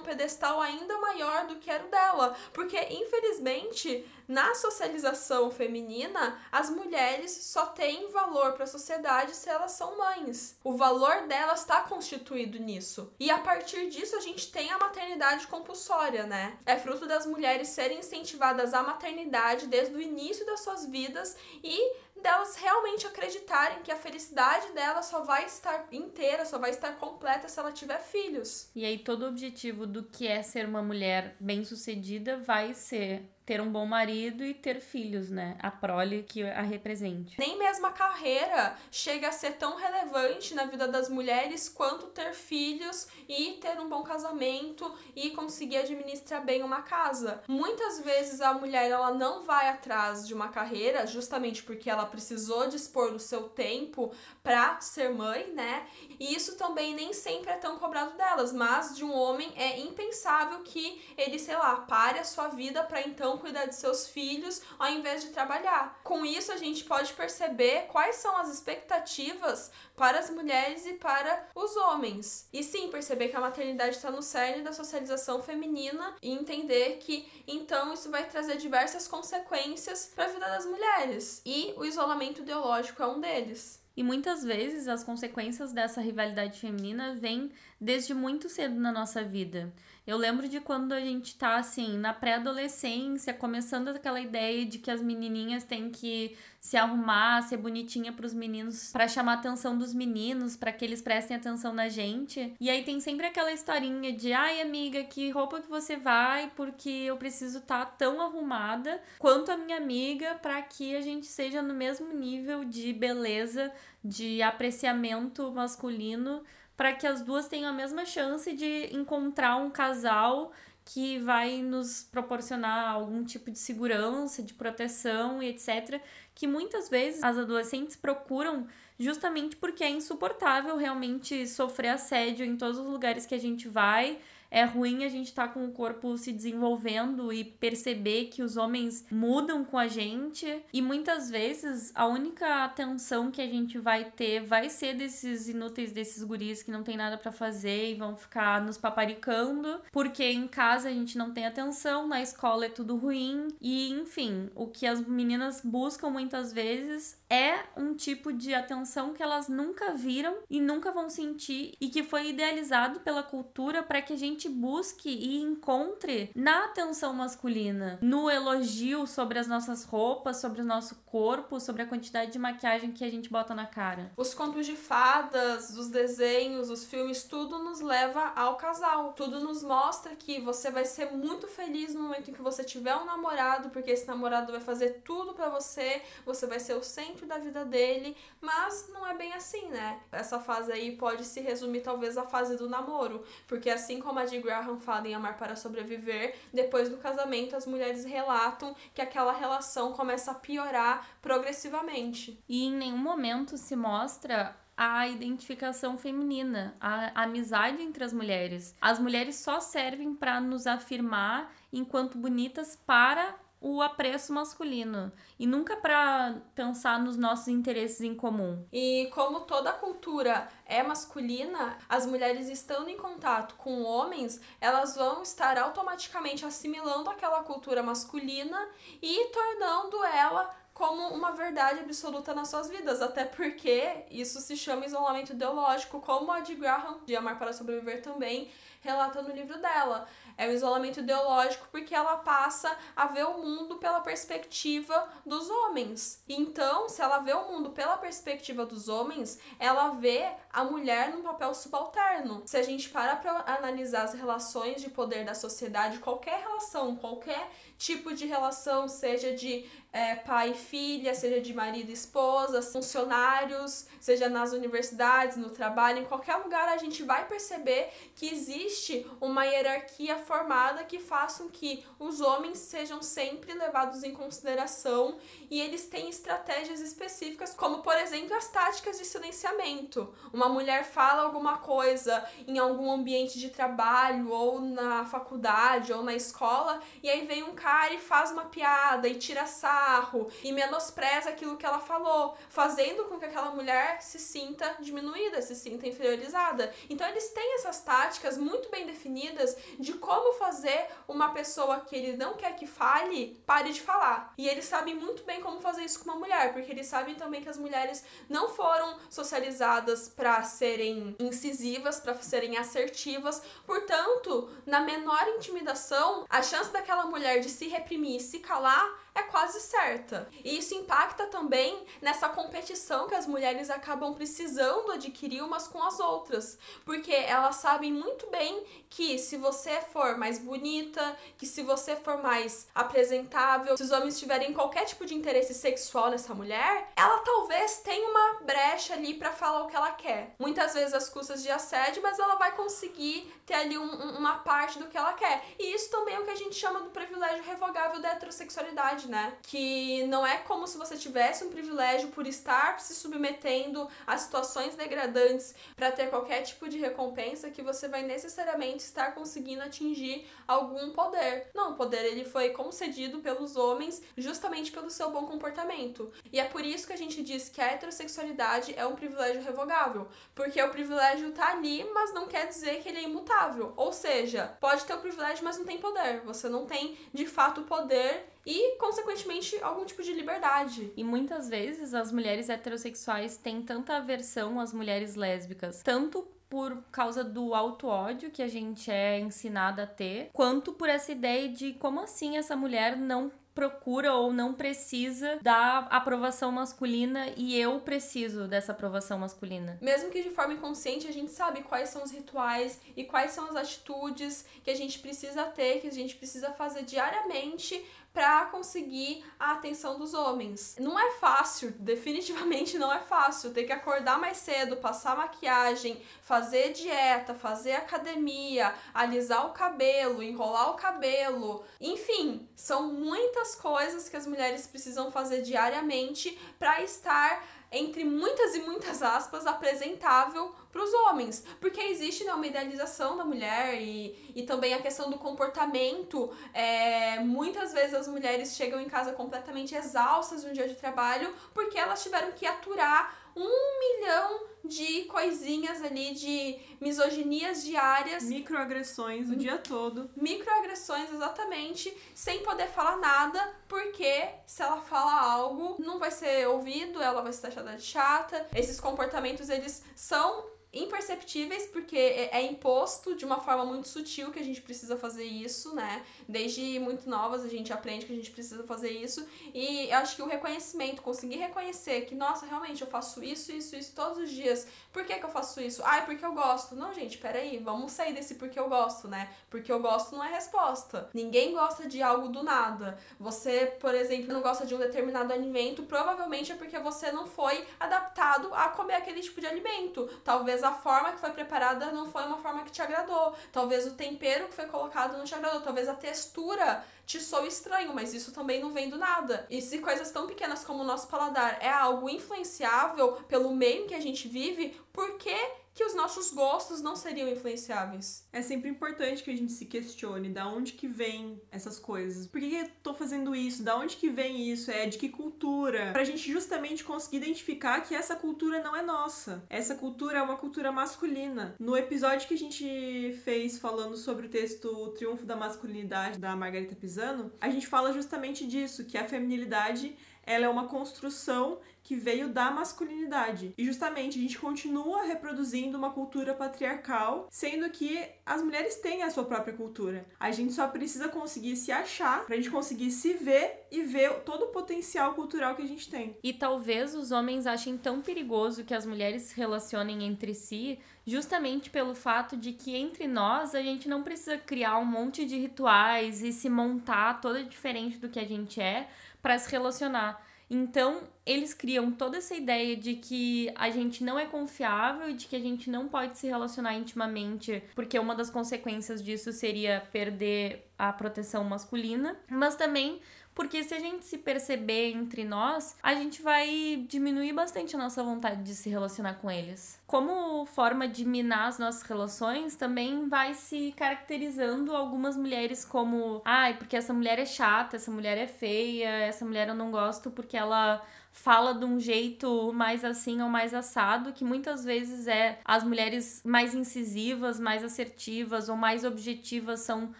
pedestal 0.00 0.58
ainda 0.58 0.98
maior 1.00 1.46
do 1.48 1.56
que 1.56 1.70
era 1.70 1.84
o 1.84 1.90
dela, 1.90 2.34
porque 2.54 2.78
infelizmente 2.78 4.06
na 4.30 4.54
socialização 4.54 5.50
feminina, 5.50 6.38
as 6.52 6.70
mulheres 6.70 7.32
só 7.32 7.66
têm 7.66 8.12
valor 8.12 8.52
para 8.52 8.62
a 8.62 8.68
sociedade 8.68 9.34
se 9.34 9.50
elas 9.50 9.72
são 9.72 9.98
mães. 9.98 10.56
O 10.62 10.76
valor 10.76 11.26
delas 11.26 11.62
está 11.62 11.80
constituído 11.90 12.58
nisso. 12.58 13.12
E 13.18 13.30
a 13.30 13.38
partir 13.38 13.90
disso 13.90 14.16
a 14.16 14.20
gente 14.20 14.50
tem 14.52 14.70
a 14.70 14.78
maternidade 14.78 15.48
compulsória, 15.48 16.24
né? 16.24 16.56
É 16.64 16.78
fruto 16.78 17.06
das 17.06 17.26
mulheres 17.26 17.68
serem 17.68 17.98
incentivadas 17.98 18.72
à 18.72 18.82
maternidade 18.82 19.66
desde 19.66 19.94
o 19.94 20.00
início 20.00 20.46
das 20.46 20.60
suas 20.60 20.86
vidas 20.86 21.36
e 21.62 21.76
delas 22.22 22.54
realmente 22.56 23.06
acreditarem 23.06 23.82
que 23.82 23.90
a 23.90 23.96
felicidade 23.96 24.72
dela 24.72 25.02
só 25.02 25.22
vai 25.22 25.46
estar 25.46 25.88
inteira, 25.90 26.44
só 26.44 26.58
vai 26.58 26.70
estar 26.70 26.92
completa 26.96 27.48
se 27.48 27.58
ela 27.58 27.72
tiver 27.72 28.00
filhos. 28.00 28.70
E 28.74 28.84
aí 28.84 28.98
todo 28.98 29.22
o 29.22 29.28
objetivo 29.28 29.86
do 29.86 30.04
que 30.04 30.28
é 30.28 30.42
ser 30.42 30.66
uma 30.66 30.82
mulher 30.82 31.34
bem-sucedida 31.40 32.36
vai 32.36 32.74
ser 32.74 33.24
ter 33.50 33.60
um 33.60 33.72
bom 33.72 33.84
marido 33.84 34.44
e 34.44 34.54
ter 34.54 34.80
filhos, 34.80 35.28
né? 35.28 35.56
A 35.58 35.72
prole 35.72 36.22
que 36.22 36.40
a 36.44 36.62
represente. 36.62 37.34
Nem 37.36 37.58
mesmo 37.58 37.84
a 37.84 37.90
carreira 37.90 38.76
chega 38.92 39.26
a 39.26 39.32
ser 39.32 39.54
tão 39.56 39.74
relevante 39.74 40.54
na 40.54 40.66
vida 40.66 40.86
das 40.86 41.08
mulheres 41.08 41.68
quanto 41.68 42.06
ter 42.06 42.32
filhos 42.32 43.08
e 43.28 43.54
ter 43.54 43.80
um 43.80 43.88
bom 43.88 44.04
casamento 44.04 44.94
e 45.16 45.30
conseguir 45.30 45.78
administrar 45.78 46.44
bem 46.44 46.62
uma 46.62 46.82
casa. 46.82 47.42
Muitas 47.48 48.00
vezes 48.02 48.40
a 48.40 48.54
mulher 48.54 48.88
ela 48.88 49.12
não 49.14 49.42
vai 49.42 49.68
atrás 49.68 50.28
de 50.28 50.32
uma 50.32 50.50
carreira 50.50 51.04
justamente 51.04 51.64
porque 51.64 51.90
ela 51.90 52.06
precisou 52.06 52.68
dispor 52.68 53.10
do 53.10 53.18
seu 53.18 53.48
tempo 53.48 54.14
para 54.44 54.80
ser 54.80 55.12
mãe, 55.12 55.52
né? 55.52 55.88
E 56.20 56.36
isso 56.36 56.56
também 56.56 56.94
nem 56.94 57.12
sempre 57.12 57.50
é 57.50 57.56
tão 57.56 57.80
cobrado 57.80 58.16
delas, 58.16 58.52
mas 58.52 58.96
de 58.96 59.04
um 59.04 59.12
homem 59.12 59.52
é 59.56 59.80
impensável 59.80 60.60
que 60.60 61.02
ele, 61.18 61.36
sei 61.36 61.56
lá, 61.56 61.74
pare 61.78 62.20
a 62.20 62.24
sua 62.24 62.46
vida 62.46 62.84
para 62.84 63.00
então 63.00 63.39
cuidar 63.40 63.66
de 63.66 63.74
seus 63.74 64.08
filhos 64.08 64.62
ao 64.78 64.90
invés 64.90 65.22
de 65.22 65.30
trabalhar. 65.30 66.00
Com 66.04 66.24
isso 66.24 66.52
a 66.52 66.56
gente 66.56 66.84
pode 66.84 67.12
perceber 67.14 67.86
quais 67.88 68.16
são 68.16 68.36
as 68.36 68.48
expectativas 68.52 69.70
para 69.96 70.18
as 70.18 70.30
mulheres 70.30 70.86
e 70.86 70.94
para 70.94 71.48
os 71.54 71.76
homens. 71.76 72.48
E 72.52 72.62
sim, 72.62 72.88
perceber 72.88 73.28
que 73.28 73.36
a 73.36 73.40
maternidade 73.40 73.96
está 73.96 74.10
no 74.10 74.22
cerne 74.22 74.62
da 74.62 74.72
socialização 74.72 75.42
feminina 75.42 76.14
e 76.22 76.30
entender 76.30 76.98
que 76.98 77.28
então 77.46 77.92
isso 77.92 78.10
vai 78.10 78.26
trazer 78.28 78.56
diversas 78.56 79.08
consequências 79.08 80.12
para 80.14 80.24
a 80.24 80.28
vida 80.28 80.46
das 80.46 80.66
mulheres. 80.66 81.42
E 81.44 81.74
o 81.76 81.84
isolamento 81.84 82.42
ideológico 82.42 83.02
é 83.02 83.06
um 83.06 83.20
deles. 83.20 83.80
E 83.96 84.02
muitas 84.02 84.42
vezes 84.42 84.88
as 84.88 85.04
consequências 85.04 85.72
dessa 85.72 86.00
rivalidade 86.00 86.58
feminina 86.58 87.14
vêm 87.16 87.50
desde 87.78 88.14
muito 88.14 88.48
cedo 88.48 88.76
na 88.76 88.92
nossa 88.92 89.22
vida. 89.22 89.72
Eu 90.10 90.16
lembro 90.16 90.48
de 90.48 90.58
quando 90.58 90.90
a 90.90 90.98
gente 90.98 91.36
tá 91.36 91.54
assim, 91.54 91.96
na 91.96 92.12
pré-adolescência, 92.12 93.32
começando 93.32 93.90
aquela 93.90 94.20
ideia 94.20 94.66
de 94.66 94.76
que 94.76 94.90
as 94.90 95.00
menininhas 95.00 95.62
têm 95.62 95.88
que 95.88 96.36
se 96.60 96.76
arrumar, 96.76 97.42
ser 97.42 97.58
bonitinha 97.58 98.12
para 98.12 98.26
os 98.26 98.34
meninos, 98.34 98.90
para 98.90 99.06
chamar 99.06 99.34
a 99.34 99.36
atenção 99.36 99.78
dos 99.78 99.94
meninos, 99.94 100.56
para 100.56 100.72
que 100.72 100.84
eles 100.84 101.00
prestem 101.00 101.36
atenção 101.36 101.72
na 101.72 101.88
gente. 101.88 102.52
E 102.60 102.68
aí 102.68 102.82
tem 102.82 102.98
sempre 102.98 103.24
aquela 103.24 103.52
historinha 103.52 104.12
de, 104.12 104.32
ai 104.32 104.60
amiga, 104.60 105.04
que 105.04 105.30
roupa 105.30 105.60
que 105.60 105.70
você 105.70 105.96
vai, 105.96 106.50
porque 106.56 106.90
eu 106.90 107.16
preciso 107.16 107.58
estar 107.58 107.86
tá 107.86 107.92
tão 107.92 108.20
arrumada 108.20 109.00
quanto 109.16 109.52
a 109.52 109.56
minha 109.56 109.76
amiga 109.76 110.34
para 110.42 110.60
que 110.60 110.96
a 110.96 111.00
gente 111.00 111.26
seja 111.26 111.62
no 111.62 111.72
mesmo 111.72 112.12
nível 112.12 112.64
de 112.64 112.92
beleza, 112.92 113.72
de 114.04 114.42
apreciamento 114.42 115.52
masculino 115.52 116.42
para 116.80 116.94
que 116.94 117.06
as 117.06 117.20
duas 117.20 117.46
tenham 117.46 117.68
a 117.68 117.74
mesma 117.74 118.06
chance 118.06 118.50
de 118.54 118.88
encontrar 118.96 119.54
um 119.56 119.68
casal 119.68 120.50
que 120.82 121.18
vai 121.18 121.60
nos 121.60 122.04
proporcionar 122.04 122.94
algum 122.94 123.22
tipo 123.22 123.50
de 123.50 123.58
segurança, 123.58 124.42
de 124.42 124.54
proteção 124.54 125.42
e 125.42 125.48
etc. 125.50 126.00
Que 126.34 126.46
muitas 126.46 126.88
vezes 126.88 127.22
as 127.22 127.36
adolescentes 127.36 127.96
procuram 127.96 128.66
justamente 128.98 129.56
porque 129.56 129.84
é 129.84 129.90
insuportável 129.90 130.74
realmente 130.78 131.46
sofrer 131.46 131.88
assédio 131.88 132.46
em 132.46 132.56
todos 132.56 132.78
os 132.78 132.86
lugares 132.86 133.26
que 133.26 133.34
a 133.34 133.38
gente 133.38 133.68
vai 133.68 134.18
é 134.50 134.64
ruim 134.64 135.04
a 135.04 135.08
gente 135.08 135.28
estar 135.28 135.48
tá 135.48 135.54
com 135.54 135.64
o 135.64 135.72
corpo 135.72 136.16
se 136.18 136.32
desenvolvendo 136.32 137.32
e 137.32 137.44
perceber 137.44 138.26
que 138.26 138.42
os 138.42 138.56
homens 138.56 139.04
mudam 139.10 139.64
com 139.64 139.78
a 139.78 139.86
gente. 139.86 140.62
E 140.72 140.82
muitas 140.82 141.30
vezes 141.30 141.92
a 141.94 142.06
única 142.06 142.64
atenção 142.64 143.30
que 143.30 143.40
a 143.40 143.46
gente 143.46 143.78
vai 143.78 144.04
ter 144.04 144.40
vai 144.40 144.68
ser 144.68 144.94
desses 144.94 145.48
inúteis, 145.48 145.92
desses 145.92 146.22
guris 146.24 146.62
que 146.62 146.70
não 146.70 146.82
tem 146.82 146.96
nada 146.96 147.16
para 147.16 147.30
fazer 147.30 147.90
e 147.90 147.94
vão 147.94 148.16
ficar 148.16 148.64
nos 148.64 148.76
paparicando, 148.76 149.80
porque 149.92 150.24
em 150.24 150.48
casa 150.48 150.88
a 150.88 150.92
gente 150.92 151.16
não 151.16 151.32
tem 151.32 151.46
atenção, 151.46 152.06
na 152.06 152.20
escola 152.20 152.66
é 152.66 152.68
tudo 152.68 152.96
ruim. 152.96 153.48
E 153.60 153.90
enfim, 153.90 154.50
o 154.54 154.66
que 154.66 154.86
as 154.86 155.00
meninas 155.06 155.60
buscam 155.62 156.10
muitas 156.10 156.52
vezes 156.52 157.18
é 157.28 157.60
um 157.76 157.94
tipo 157.94 158.32
de 158.32 158.54
atenção 158.54 159.12
que 159.14 159.22
elas 159.22 159.48
nunca 159.48 159.94
viram 159.94 160.38
e 160.48 160.60
nunca 160.60 160.90
vão 160.90 161.08
sentir 161.08 161.74
e 161.80 161.88
que 161.88 162.02
foi 162.02 162.30
idealizado 162.30 163.00
pela 163.00 163.22
cultura 163.22 163.82
para 163.82 164.02
que 164.02 164.12
a 164.12 164.16
gente 164.16 164.39
busque 164.48 165.08
e 165.08 165.40
encontre 165.40 166.30
na 166.34 166.64
atenção 166.64 167.12
masculina, 167.12 167.98
no 168.00 168.30
elogio 168.30 169.06
sobre 169.06 169.38
as 169.38 169.46
nossas 169.46 169.84
roupas, 169.84 170.38
sobre 170.38 170.62
o 170.62 170.64
nosso 170.64 170.96
corpo, 171.06 171.60
sobre 171.60 171.82
a 171.82 171.86
quantidade 171.86 172.32
de 172.32 172.38
maquiagem 172.38 172.92
que 172.92 173.04
a 173.04 173.10
gente 173.10 173.30
bota 173.30 173.54
na 173.54 173.66
cara. 173.66 174.12
Os 174.16 174.34
contos 174.34 174.66
de 174.66 174.76
fadas, 174.76 175.70
os 175.76 175.88
desenhos, 175.88 176.70
os 176.70 176.84
filmes, 176.84 177.24
tudo 177.24 177.58
nos 177.58 177.80
leva 177.80 178.32
ao 178.34 178.56
casal. 178.56 179.12
Tudo 179.12 179.40
nos 179.40 179.62
mostra 179.62 180.14
que 180.16 180.40
você 180.40 180.70
vai 180.70 180.84
ser 180.84 181.12
muito 181.12 181.46
feliz 181.46 181.94
no 181.94 182.02
momento 182.02 182.30
em 182.30 182.34
que 182.34 182.42
você 182.42 182.64
tiver 182.64 182.94
um 182.96 183.04
namorado, 183.04 183.70
porque 183.70 183.90
esse 183.90 184.06
namorado 184.06 184.52
vai 184.52 184.60
fazer 184.60 185.02
tudo 185.04 185.34
para 185.34 185.48
você, 185.48 186.02
você 186.24 186.46
vai 186.46 186.60
ser 186.60 186.74
o 186.74 186.82
centro 186.82 187.26
da 187.26 187.38
vida 187.38 187.64
dele, 187.64 188.16
mas 188.40 188.88
não 188.92 189.06
é 189.06 189.14
bem 189.16 189.32
assim, 189.32 189.68
né? 189.68 190.00
Essa 190.12 190.38
fase 190.38 190.72
aí 190.72 190.96
pode 190.96 191.24
se 191.24 191.40
resumir 191.40 191.80
talvez 191.80 192.16
à 192.16 192.24
fase 192.24 192.56
do 192.56 192.68
namoro, 192.68 193.24
porque 193.46 193.70
assim 193.70 194.00
como 194.00 194.18
a 194.18 194.26
de 194.30 194.40
Graham 194.40 194.78
fala 194.78 195.08
em 195.08 195.14
Amar 195.14 195.36
para 195.36 195.56
Sobreviver, 195.56 196.36
depois 196.52 196.88
do 196.88 196.96
casamento 196.96 197.56
as 197.56 197.66
mulheres 197.66 198.04
relatam 198.04 198.74
que 198.94 199.02
aquela 199.02 199.32
relação 199.32 199.92
começa 199.92 200.30
a 200.30 200.34
piorar 200.34 201.06
progressivamente. 201.20 202.42
E 202.48 202.64
em 202.64 202.72
nenhum 202.72 202.98
momento 202.98 203.56
se 203.56 203.74
mostra 203.74 204.56
a 204.76 205.06
identificação 205.06 205.98
feminina, 205.98 206.74
a, 206.80 207.24
amizade 207.24 207.82
entre 207.82 208.02
as 208.02 208.14
mulheres. 208.14 208.74
As 208.80 208.98
mulheres 208.98 209.36
só 209.36 209.60
servem 209.60 210.14
para 210.14 210.40
nos 210.40 210.66
afirmar 210.66 211.52
enquanto 211.70 212.16
bonitas 212.16 212.76
para 212.86 213.34
o 213.60 213.82
apreço 213.82 214.32
masculino 214.32 215.12
e 215.38 215.46
nunca 215.46 215.76
para 215.76 216.40
pensar 216.54 216.98
nos 216.98 217.16
nossos 217.16 217.48
interesses 217.48 218.00
em 218.00 218.14
comum. 218.14 218.66
E 218.72 219.10
como 219.12 219.40
toda 219.40 219.72
cultura 219.72 220.48
é 220.64 220.82
masculina, 220.82 221.76
as 221.88 222.06
mulheres 222.06 222.48
estando 222.48 222.88
em 222.88 222.96
contato 222.96 223.54
com 223.56 223.82
homens, 223.82 224.40
elas 224.60 224.96
vão 224.96 225.22
estar 225.22 225.58
automaticamente 225.58 226.46
assimilando 226.46 227.10
aquela 227.10 227.42
cultura 227.42 227.82
masculina 227.82 228.68
e 229.02 229.26
tornando 229.26 230.02
ela 230.04 230.50
como 230.80 231.08
uma 231.08 231.32
verdade 231.32 231.80
absoluta 231.80 232.32
nas 232.32 232.48
suas 232.48 232.70
vidas, 232.70 233.02
até 233.02 233.26
porque 233.26 234.06
isso 234.10 234.40
se 234.40 234.56
chama 234.56 234.86
isolamento 234.86 235.34
ideológico, 235.34 236.00
como 236.00 236.32
a 236.32 236.40
de 236.40 236.54
Graham, 236.54 237.00
de 237.04 237.14
Amar 237.14 237.38
para 237.38 237.52
Sobreviver 237.52 238.00
também, 238.00 238.50
relata 238.80 239.20
no 239.20 239.30
livro 239.30 239.60
dela. 239.60 240.08
É 240.38 240.48
o 240.48 240.52
isolamento 240.52 241.00
ideológico 241.00 241.68
porque 241.70 241.94
ela 241.94 242.16
passa 242.16 242.74
a 242.96 243.06
ver 243.08 243.26
o 243.26 243.36
mundo 243.42 243.76
pela 243.76 244.00
perspectiva 244.00 245.06
dos 245.26 245.50
homens. 245.50 246.24
Então, 246.26 246.88
se 246.88 247.02
ela 247.02 247.18
vê 247.18 247.34
o 247.34 247.52
mundo 247.52 247.72
pela 247.72 247.98
perspectiva 247.98 248.64
dos 248.64 248.88
homens, 248.88 249.38
ela 249.58 249.90
vê 249.90 250.32
a 250.50 250.64
mulher 250.64 251.10
num 251.10 251.20
papel 251.20 251.52
subalterno. 251.52 252.42
Se 252.46 252.56
a 252.56 252.62
gente 252.62 252.88
para 252.88 253.16
para 253.16 253.44
analisar 253.54 254.04
as 254.04 254.14
relações 254.14 254.80
de 254.80 254.88
poder 254.88 255.26
da 255.26 255.34
sociedade, 255.34 255.98
qualquer 255.98 256.40
relação, 256.40 256.96
qualquer 256.96 257.50
tipo 257.80 258.14
de 258.14 258.26
relação, 258.26 258.86
seja 258.86 259.34
de 259.34 259.64
é, 259.90 260.14
pai 260.14 260.50
e 260.50 260.54
filha, 260.54 261.14
seja 261.14 261.40
de 261.40 261.54
marido 261.54 261.88
e 261.88 261.94
esposa, 261.94 262.60
funcionários, 262.60 263.86
seja 264.00 264.28
nas 264.28 264.52
universidades, 264.52 265.36
no 265.36 265.50
trabalho, 265.50 265.98
em 265.98 266.04
qualquer 266.04 266.36
lugar, 266.36 266.68
a 266.68 266.78
gente 266.78 267.02
vai 267.02 267.26
perceber 267.26 267.90
que 268.16 268.28
existe 268.28 269.06
uma 269.20 269.44
hierarquia 269.44 270.16
formada 270.16 270.84
que 270.84 270.98
faz 270.98 271.38
com 271.38 271.48
que 271.48 271.84
os 271.98 272.20
homens 272.20 272.58
sejam 272.58 273.02
sempre 273.02 273.52
levados 273.52 274.02
em 274.02 274.12
consideração 274.12 275.18
e 275.50 275.60
eles 275.60 275.86
têm 275.86 276.08
estratégias 276.08 276.80
específicas, 276.80 277.54
como 277.54 277.82
por 277.82 277.96
exemplo 277.96 278.34
as 278.34 278.48
táticas 278.48 278.98
de 278.98 279.04
silenciamento. 279.04 280.12
Uma 280.32 280.48
mulher 280.48 280.84
fala 280.84 281.22
alguma 281.22 281.58
coisa 281.58 282.24
em 282.46 282.58
algum 282.58 282.90
ambiente 282.90 283.38
de 283.38 283.50
trabalho, 283.50 284.30
ou 284.30 284.60
na 284.60 285.04
faculdade, 285.04 285.92
ou 285.92 286.02
na 286.02 286.14
escola, 286.14 286.80
e 287.02 287.10
aí 287.10 287.26
vem 287.26 287.42
um 287.42 287.54
cara 287.54 287.92
e 287.92 287.98
faz 287.98 288.30
uma 288.30 288.46
piada 288.46 289.08
e 289.08 289.16
tira 289.16 289.46
sarro 289.46 290.30
e 290.42 290.52
menospreza 290.52 291.30
aquilo 291.30 291.56
que 291.56 291.66
ela 291.66 291.80
falou, 291.80 292.36
fazendo 292.48 293.04
com 293.04 293.18
que 293.18 293.26
aquela 293.26 293.50
mulher 293.90 294.02
se 294.02 294.18
sinta 294.18 294.76
diminuída, 294.80 295.42
se 295.42 295.54
sinta 295.54 295.86
inferiorizada. 295.86 296.72
Então 296.88 297.08
eles 297.08 297.28
têm 297.30 297.54
essas 297.54 297.80
táticas 297.80 298.38
muito 298.38 298.70
bem 298.70 298.86
definidas 298.86 299.56
de 299.78 299.94
como 299.94 300.34
fazer 300.34 300.86
uma 301.08 301.32
pessoa 301.32 301.80
que 301.80 301.96
ele 301.96 302.16
não 302.16 302.34
quer 302.34 302.54
que 302.54 302.66
fale 302.66 303.40
pare 303.46 303.72
de 303.72 303.80
falar. 303.80 304.32
E 304.38 304.48
eles 304.48 304.64
sabem 304.64 304.94
muito 304.94 305.24
bem 305.24 305.40
como 305.40 305.60
fazer 305.60 305.84
isso 305.84 306.00
com 306.00 306.10
uma 306.10 306.18
mulher, 306.18 306.52
porque 306.52 306.70
eles 306.70 306.86
sabem 306.86 307.14
também 307.14 307.42
que 307.42 307.48
as 307.48 307.58
mulheres 307.58 308.04
não 308.28 308.48
foram 308.48 308.98
socializadas 309.08 310.08
para 310.08 310.42
serem 310.42 311.16
incisivas, 311.18 312.00
para 312.00 312.14
serem 312.16 312.56
assertivas. 312.56 313.42
Portanto, 313.66 314.50
na 314.66 314.80
menor 314.80 315.26
intimidação, 315.28 316.26
a 316.28 316.42
chance 316.42 316.72
daquela 316.72 317.06
mulher 317.06 317.40
de 317.40 317.48
se 317.48 317.68
reprimir 317.68 318.16
e 318.16 318.20
se 318.20 318.38
calar 318.40 319.09
é 319.14 319.22
quase 319.22 319.60
certa. 319.60 320.28
E 320.44 320.58
isso 320.58 320.74
impacta 320.74 321.26
também 321.26 321.84
nessa 322.00 322.28
competição 322.28 323.08
que 323.08 323.14
as 323.14 323.26
mulheres 323.26 323.70
acabam 323.70 324.14
precisando 324.14 324.92
adquirir 324.92 325.42
umas 325.42 325.66
com 325.68 325.82
as 325.82 325.98
outras, 326.00 326.58
porque 326.84 327.12
elas 327.12 327.56
sabem 327.56 327.92
muito 327.92 328.26
bem 328.28 328.64
que 328.88 329.18
se 329.18 329.36
você 329.36 329.80
for 329.80 330.16
mais 330.16 330.38
bonita, 330.38 331.16
que 331.36 331.46
se 331.46 331.62
você 331.62 331.96
for 331.96 332.22
mais 332.22 332.68
apresentável, 332.74 333.76
se 333.76 333.82
os 333.82 333.90
homens 333.90 334.18
tiverem 334.18 334.52
qualquer 334.52 334.84
tipo 334.84 335.06
de 335.06 335.14
interesse 335.14 335.54
sexual 335.54 336.10
nessa 336.10 336.34
mulher, 336.34 336.88
ela 336.96 337.18
talvez 337.20 337.78
tenha 337.78 338.08
uma 338.08 338.40
brecha 338.40 338.94
ali 338.94 339.14
para 339.14 339.32
falar 339.32 339.62
o 339.62 339.66
que 339.66 339.76
ela 339.76 339.92
quer. 339.92 340.34
Muitas 340.38 340.74
vezes 340.74 340.94
às 340.94 341.08
custas 341.08 341.42
de 341.42 341.50
assédio, 341.50 342.02
mas 342.02 342.18
ela 342.18 342.34
vai 342.34 342.54
conseguir 342.56 343.32
ter 343.46 343.54
ali 343.54 343.78
um, 343.78 344.18
uma 344.18 344.38
parte 344.38 344.78
do 344.78 344.86
que 344.86 344.96
ela 344.96 345.12
quer. 345.12 345.44
E 345.58 345.74
isso 345.74 345.90
também 345.90 346.14
é 346.14 346.20
o 346.20 346.24
que 346.24 346.30
a 346.30 346.36
gente 346.36 346.54
chama 346.54 346.80
do 346.80 346.90
privilégio 346.90 347.42
revogável 347.44 348.00
da 348.00 348.10
heterossexualidade, 348.10 348.99
né? 349.08 349.34
Que 349.42 350.04
não 350.06 350.26
é 350.26 350.38
como 350.38 350.66
se 350.66 350.78
você 350.78 350.96
tivesse 350.96 351.44
um 351.44 351.50
privilégio 351.50 352.08
por 352.08 352.26
estar 352.26 352.80
se 352.80 352.94
submetendo 352.94 353.88
a 354.06 354.16
situações 354.16 354.74
degradantes 354.74 355.54
para 355.76 355.92
ter 355.92 356.08
qualquer 356.08 356.42
tipo 356.42 356.68
de 356.68 356.78
recompensa 356.78 357.50
que 357.50 357.62
você 357.62 357.88
vai 357.88 358.02
necessariamente 358.02 358.84
estar 358.84 359.14
conseguindo 359.14 359.62
atingir 359.62 360.26
algum 360.46 360.90
poder. 360.90 361.50
Não, 361.54 361.72
o 361.72 361.74
poder 361.74 362.04
ele 362.04 362.24
foi 362.24 362.50
concedido 362.50 363.20
pelos 363.20 363.56
homens 363.56 364.02
justamente 364.16 364.72
pelo 364.72 364.90
seu 364.90 365.10
bom 365.10 365.26
comportamento. 365.26 366.12
E 366.32 366.40
é 366.40 366.44
por 366.44 366.64
isso 366.64 366.86
que 366.86 366.92
a 366.92 366.98
gente 366.98 367.22
diz 367.22 367.48
que 367.48 367.60
a 367.60 367.66
heterossexualidade 367.66 368.74
é 368.76 368.86
um 368.86 368.94
privilégio 368.94 369.42
revogável, 369.42 370.08
porque 370.34 370.60
o 370.62 370.70
privilégio 370.70 371.32
tá 371.32 371.52
ali, 371.52 371.84
mas 371.92 372.12
não 372.12 372.26
quer 372.26 372.46
dizer 372.48 372.82
que 372.82 372.88
ele 372.88 372.98
é 372.98 373.02
imutável. 373.04 373.72
Ou 373.76 373.92
seja, 373.92 374.56
pode 374.60 374.84
ter 374.84 374.94
o 374.94 374.98
privilégio, 374.98 375.44
mas 375.44 375.58
não 375.58 375.64
tem 375.64 375.78
poder. 375.78 376.20
Você 376.22 376.48
não 376.48 376.66
tem 376.66 376.98
de 377.12 377.26
fato 377.26 377.62
poder 377.62 378.28
e, 378.44 378.76
consequentemente, 378.76 379.56
algum 379.62 379.84
tipo 379.84 380.02
de 380.02 380.12
liberdade. 380.12 380.92
E 380.96 381.04
muitas 381.04 381.48
vezes 381.48 381.94
as 381.94 382.12
mulheres 382.12 382.48
heterossexuais 382.48 383.36
têm 383.36 383.62
tanta 383.62 383.96
aversão 383.96 384.60
às 384.60 384.72
mulheres 384.72 385.14
lésbicas, 385.14 385.82
tanto 385.82 386.26
por 386.48 386.82
causa 386.90 387.22
do 387.22 387.54
auto-ódio 387.54 388.30
que 388.30 388.42
a 388.42 388.48
gente 388.48 388.90
é 388.90 389.20
ensinada 389.20 389.84
a 389.84 389.86
ter, 389.86 390.30
quanto 390.32 390.72
por 390.72 390.88
essa 390.88 391.12
ideia 391.12 391.48
de 391.48 391.74
como 391.74 392.00
assim 392.00 392.36
essa 392.36 392.56
mulher 392.56 392.96
não 392.96 393.30
procura 393.54 394.14
ou 394.14 394.32
não 394.32 394.54
precisa 394.54 395.38
da 395.42 395.78
aprovação 395.90 396.52
masculina 396.52 397.26
e 397.36 397.56
eu 397.58 397.80
preciso 397.80 398.46
dessa 398.46 398.72
aprovação 398.72 399.18
masculina. 399.18 399.78
Mesmo 399.80 400.10
que 400.10 400.22
de 400.22 400.30
forma 400.30 400.54
inconsciente 400.54 401.06
a 401.06 401.12
gente 401.12 401.30
sabe 401.30 401.62
quais 401.62 401.88
são 401.88 402.02
os 402.02 402.10
rituais 402.10 402.80
e 402.96 403.04
quais 403.04 403.32
são 403.32 403.46
as 403.48 403.56
atitudes 403.56 404.46
que 404.62 404.70
a 404.70 404.74
gente 404.74 404.98
precisa 405.00 405.44
ter, 405.44 405.80
que 405.80 405.88
a 405.88 405.92
gente 405.92 406.16
precisa 406.16 406.50
fazer 406.52 406.84
diariamente 406.84 407.84
para 408.12 408.46
conseguir 408.46 409.24
a 409.38 409.52
atenção 409.52 409.98
dos 409.98 410.14
homens. 410.14 410.76
Não 410.78 410.98
é 410.98 411.12
fácil, 411.12 411.72
definitivamente 411.78 412.76
não 412.76 412.92
é 412.92 412.98
fácil. 412.98 413.52
Ter 413.52 413.64
que 413.64 413.72
acordar 413.72 414.18
mais 414.18 414.38
cedo, 414.38 414.76
passar 414.76 415.16
maquiagem, 415.16 416.02
fazer 416.20 416.72
dieta, 416.72 417.34
fazer 417.34 417.72
academia, 417.72 418.74
alisar 418.92 419.46
o 419.46 419.52
cabelo, 419.52 420.22
enrolar 420.22 420.70
o 420.70 420.74
cabelo. 420.74 421.64
Enfim, 421.80 422.48
são 422.56 422.92
muitas 422.92 423.54
coisas 423.54 424.08
que 424.08 424.16
as 424.16 424.26
mulheres 424.26 424.66
precisam 424.66 425.10
fazer 425.10 425.42
diariamente 425.42 426.36
para 426.58 426.82
estar 426.82 427.44
entre 427.72 428.04
muitas 428.04 428.54
e 428.56 428.60
muitas 428.60 429.00
aspas, 429.02 429.46
apresentável 429.46 430.52
para 430.70 430.82
os 430.82 430.92
homens. 430.92 431.44
Porque 431.60 431.80
existe 431.80 432.24
né, 432.24 432.32
uma 432.32 432.46
idealização 432.46 433.16
da 433.16 433.24
mulher 433.24 433.80
e, 433.80 434.32
e 434.34 434.42
também 434.42 434.74
a 434.74 434.80
questão 434.80 435.10
do 435.10 435.18
comportamento. 435.18 436.30
É, 436.52 437.20
muitas 437.20 437.72
vezes 437.72 437.94
as 437.94 438.08
mulheres 438.08 438.54
chegam 438.54 438.80
em 438.80 438.88
casa 438.88 439.12
completamente 439.12 439.74
exaustas 439.74 440.42
de 440.42 440.48
um 440.48 440.52
dia 440.52 440.68
de 440.68 440.74
trabalho 440.74 441.32
porque 441.52 441.78
elas 441.78 442.02
tiveram 442.02 442.32
que 442.32 442.46
aturar 442.46 443.18
um 443.36 443.78
milhão 443.78 444.50
de 444.64 445.04
coisinhas 445.04 445.82
ali, 445.82 446.14
de 446.14 446.58
misoginias 446.80 447.62
diárias. 447.62 448.24
Microagressões 448.24 449.30
o 449.30 449.36
dia 449.36 449.58
todo. 449.58 450.10
Microagressões, 450.16 451.10
exatamente, 451.10 451.96
sem 452.14 452.42
poder 452.42 452.68
falar 452.68 452.96
nada, 452.98 453.54
porque 453.68 454.28
se 454.46 454.62
ela 454.62 454.80
fala 454.80 455.20
algo, 455.20 455.76
não 455.78 455.98
vai 455.98 456.10
ser 456.10 456.46
ouvido, 456.48 457.02
ela 457.02 457.22
vai 457.22 457.32
ser 457.32 457.42
taxada 457.42 457.76
de 457.76 457.82
chata. 457.82 458.46
Esses 458.54 458.80
comportamentos, 458.80 459.48
eles 459.48 459.82
são 459.94 460.44
imperceptíveis 460.72 461.66
porque 461.66 461.96
é, 461.96 462.38
é 462.38 462.42
imposto 462.42 463.14
de 463.14 463.24
uma 463.24 463.40
forma 463.40 463.64
muito 463.64 463.88
sutil 463.88 464.30
que 464.30 464.38
a 464.38 464.44
gente 464.44 464.60
precisa 464.62 464.96
fazer 464.96 465.24
isso, 465.24 465.74
né? 465.74 466.04
Desde 466.28 466.78
muito 466.78 467.08
novas 467.08 467.44
a 467.44 467.48
gente 467.48 467.72
aprende 467.72 468.06
que 468.06 468.12
a 468.12 468.16
gente 468.16 468.30
precisa 468.30 468.62
fazer 468.64 468.90
isso 468.90 469.26
e 469.52 469.88
eu 469.88 469.98
acho 469.98 470.16
que 470.16 470.22
o 470.22 470.26
reconhecimento, 470.26 471.02
conseguir 471.02 471.36
reconhecer 471.36 472.02
que, 472.02 472.14
nossa, 472.14 472.46
realmente 472.46 472.82
eu 472.82 472.88
faço 472.88 473.22
isso, 473.22 473.52
isso, 473.52 473.74
isso 473.74 473.92
todos 473.94 474.18
os 474.18 474.30
dias. 474.30 474.66
Por 474.92 475.04
que, 475.04 475.14
que 475.14 475.24
eu 475.24 475.30
faço 475.30 475.60
isso? 475.60 475.82
Ai, 475.84 476.04
porque 476.04 476.24
eu 476.24 476.32
gosto. 476.32 476.74
Não, 476.74 476.92
gente, 476.92 477.18
peraí, 477.18 477.58
vamos 477.58 477.92
sair 477.92 478.12
desse 478.12 478.36
porque 478.36 478.58
eu 478.58 478.68
gosto, 478.68 479.08
né? 479.08 479.30
Porque 479.48 479.70
eu 479.70 479.80
gosto 479.80 480.14
não 480.14 480.24
é 480.24 480.30
resposta. 480.32 481.08
Ninguém 481.14 481.52
gosta 481.52 481.88
de 481.88 482.02
algo 482.02 482.28
do 482.28 482.42
nada. 482.42 482.98
Você, 483.18 483.66
por 483.80 483.94
exemplo, 483.94 484.32
não 484.32 484.40
gosta 484.40 484.66
de 484.66 484.74
um 484.74 484.78
determinado 484.78 485.32
alimento, 485.32 485.82
provavelmente 485.84 486.52
é 486.52 486.54
porque 486.54 486.78
você 486.78 487.12
não 487.12 487.26
foi 487.26 487.64
adaptado 487.78 488.52
a 488.54 488.68
comer 488.68 488.94
aquele 488.94 489.20
tipo 489.20 489.40
de 489.40 489.46
alimento. 489.46 490.08
Talvez 490.24 490.59
talvez 490.60 490.64
a 490.64 490.72
forma 490.72 491.12
que 491.12 491.20
foi 491.20 491.30
preparada 491.30 491.90
não 491.90 492.10
foi 492.10 492.24
uma 492.24 492.38
forma 492.38 492.62
que 492.64 492.70
te 492.70 492.82
agradou. 492.82 493.34
Talvez 493.52 493.86
o 493.86 493.92
tempero 493.92 494.48
que 494.48 494.54
foi 494.54 494.66
colocado 494.66 495.16
não 495.16 495.24
te 495.24 495.34
agradou. 495.34 495.60
Talvez 495.60 495.88
a 495.88 495.94
textura 495.94 496.84
te 497.06 497.20
soe 497.20 497.48
estranho, 497.48 497.94
mas 497.94 498.14
isso 498.14 498.32
também 498.32 498.60
não 498.60 498.70
vem 498.70 498.88
do 498.88 498.98
nada. 498.98 499.46
E 499.50 499.60
se 499.60 499.78
coisas 499.78 500.10
tão 500.10 500.26
pequenas 500.26 500.64
como 500.64 500.82
o 500.82 500.86
nosso 500.86 501.08
paladar 501.08 501.58
é 501.60 501.68
algo 501.68 502.08
influenciável 502.08 503.12
pelo 503.28 503.54
meio 503.54 503.84
em 503.84 503.86
que 503.86 503.94
a 503.94 504.00
gente 504.00 504.28
vive, 504.28 504.80
por 504.92 505.16
que 505.16 505.36
que 505.74 505.84
os 505.84 505.94
nossos 505.94 506.30
gostos 506.32 506.82
não 506.82 506.96
seriam 506.96 507.28
influenciáveis. 507.28 508.26
É 508.32 508.42
sempre 508.42 508.68
importante 508.68 509.22
que 509.22 509.30
a 509.30 509.36
gente 509.36 509.52
se 509.52 509.66
questione 509.66 510.28
da 510.28 510.46
onde 510.46 510.72
que 510.72 510.88
vem 510.88 511.40
essas 511.50 511.78
coisas. 511.78 512.26
Por 512.26 512.40
que 512.40 512.54
eu 512.54 512.68
tô 512.82 512.94
fazendo 512.94 513.34
isso? 513.34 513.62
Da 513.62 513.76
onde 513.76 513.96
que 513.96 514.08
vem 514.08 514.50
isso? 514.50 514.70
É 514.70 514.86
de 514.86 514.98
que 514.98 515.08
cultura? 515.08 515.92
Pra 515.92 516.04
gente 516.04 516.30
justamente 516.30 516.84
conseguir 516.84 517.18
identificar 517.18 517.80
que 517.80 517.94
essa 517.94 518.16
cultura 518.16 518.62
não 518.62 518.74
é 518.74 518.82
nossa. 518.82 519.44
Essa 519.48 519.74
cultura 519.74 520.18
é 520.18 520.22
uma 520.22 520.36
cultura 520.36 520.72
masculina. 520.72 521.54
No 521.58 521.76
episódio 521.76 522.26
que 522.26 522.34
a 522.34 522.38
gente 522.38 523.18
fez 523.24 523.58
falando 523.58 523.96
sobre 523.96 524.26
o 524.26 524.30
texto 524.30 524.66
O 524.66 524.88
Triunfo 524.90 525.24
da 525.24 525.36
Masculinidade 525.36 526.18
da 526.18 526.34
Margarita 526.36 526.74
Pisano, 526.74 527.32
a 527.40 527.48
gente 527.50 527.66
fala 527.66 527.92
justamente 527.92 528.46
disso, 528.46 528.84
que 528.84 528.98
a 528.98 529.06
feminilidade 529.08 529.96
ela 530.22 530.44
é 530.44 530.48
uma 530.48 530.68
construção 530.68 531.58
que 531.82 531.96
veio 531.96 532.28
da 532.28 532.50
masculinidade. 532.50 533.54
E 533.56 533.64
justamente 533.64 534.18
a 534.18 534.22
gente 534.22 534.38
continua 534.38 535.02
reproduzindo 535.02 535.76
uma 535.76 535.90
cultura 535.90 536.34
patriarcal, 536.34 537.26
sendo 537.30 537.68
que 537.70 538.02
as 538.24 538.42
mulheres 538.42 538.76
têm 538.76 539.02
a 539.02 539.10
sua 539.10 539.24
própria 539.24 539.54
cultura. 539.54 540.06
A 540.18 540.30
gente 540.30 540.52
só 540.52 540.68
precisa 540.68 541.08
conseguir 541.08 541.56
se 541.56 541.72
achar 541.72 542.24
pra 542.24 542.36
gente 542.36 542.50
conseguir 542.50 542.90
se 542.90 543.14
ver 543.14 543.66
e 543.70 543.82
ver 543.82 544.20
todo 544.20 544.46
o 544.46 544.48
potencial 544.48 545.14
cultural 545.14 545.54
que 545.54 545.62
a 545.62 545.66
gente 545.66 545.90
tem. 545.90 546.16
E 546.22 546.32
talvez 546.32 546.94
os 546.94 547.10
homens 547.10 547.46
achem 547.46 547.76
tão 547.76 548.00
perigoso 548.00 548.64
que 548.64 548.74
as 548.74 548.86
mulheres 548.86 549.22
se 549.22 549.36
relacionem 549.36 550.04
entre 550.04 550.34
si, 550.34 550.78
justamente 551.06 551.70
pelo 551.70 551.94
fato 551.94 552.36
de 552.36 552.52
que 552.52 552.76
entre 552.76 553.06
nós 553.06 553.54
a 553.54 553.62
gente 553.62 553.88
não 553.88 554.02
precisa 554.02 554.38
criar 554.38 554.78
um 554.78 554.84
monte 554.84 555.24
de 555.24 555.36
rituais 555.36 556.22
e 556.22 556.32
se 556.32 556.48
montar 556.48 557.20
toda 557.20 557.42
diferente 557.42 557.98
do 557.98 558.08
que 558.08 558.18
a 558.18 558.26
gente 558.26 558.60
é 558.60 558.88
para 559.22 559.38
se 559.38 559.50
relacionar. 559.50 560.29
Então, 560.50 561.04
eles 561.24 561.54
criam 561.54 561.92
toda 561.92 562.18
essa 562.18 562.34
ideia 562.34 562.76
de 562.76 562.94
que 562.94 563.52
a 563.54 563.70
gente 563.70 564.02
não 564.02 564.18
é 564.18 564.26
confiável 564.26 565.08
e 565.08 565.14
de 565.14 565.28
que 565.28 565.36
a 565.36 565.40
gente 565.40 565.70
não 565.70 565.86
pode 565.86 566.18
se 566.18 566.26
relacionar 566.26 566.74
intimamente, 566.74 567.62
porque 567.76 567.96
uma 567.96 568.16
das 568.16 568.30
consequências 568.30 569.00
disso 569.00 569.32
seria 569.32 569.86
perder 569.92 570.66
a 570.76 570.92
proteção 570.92 571.44
masculina, 571.44 572.18
mas 572.28 572.56
também 572.56 573.00
porque 573.34 573.62
se 573.64 573.74
a 573.74 573.78
gente 573.78 574.04
se 574.04 574.18
perceber 574.18 574.92
entre 574.92 575.24
nós, 575.24 575.76
a 575.82 575.94
gente 575.94 576.22
vai 576.22 576.84
diminuir 576.88 577.32
bastante 577.32 577.74
a 577.74 577.78
nossa 577.78 578.02
vontade 578.02 578.42
de 578.42 578.54
se 578.54 578.68
relacionar 578.68 579.14
com 579.14 579.30
eles. 579.30 579.80
Como 579.86 580.44
forma 580.46 580.86
de 580.86 581.04
minar 581.04 581.48
as 581.48 581.58
nossas 581.58 581.82
relações, 581.82 582.54
também 582.54 583.08
vai 583.08 583.34
se 583.34 583.72
caracterizando 583.76 584.74
algumas 584.74 585.16
mulheres 585.16 585.64
como, 585.64 586.20
ai, 586.24 586.56
porque 586.56 586.76
essa 586.76 586.92
mulher 586.92 587.18
é 587.18 587.26
chata, 587.26 587.76
essa 587.76 587.90
mulher 587.90 588.18
é 588.18 588.26
feia, 588.26 588.88
essa 588.88 589.24
mulher 589.24 589.48
eu 589.48 589.54
não 589.54 589.70
gosto 589.70 590.10
porque 590.10 590.36
ela 590.36 590.82
fala 591.12 591.52
de 591.54 591.64
um 591.64 591.78
jeito 591.78 592.52
mais 592.52 592.84
assim 592.84 593.20
ou 593.20 593.28
mais 593.28 593.52
assado, 593.52 594.12
que 594.12 594.24
muitas 594.24 594.64
vezes 594.64 595.06
é 595.06 595.38
as 595.44 595.64
mulheres 595.64 596.22
mais 596.24 596.54
incisivas, 596.54 597.40
mais 597.40 597.64
assertivas 597.64 598.48
ou 598.48 598.56
mais 598.56 598.84
objetivas 598.84 599.60
são 599.60 599.92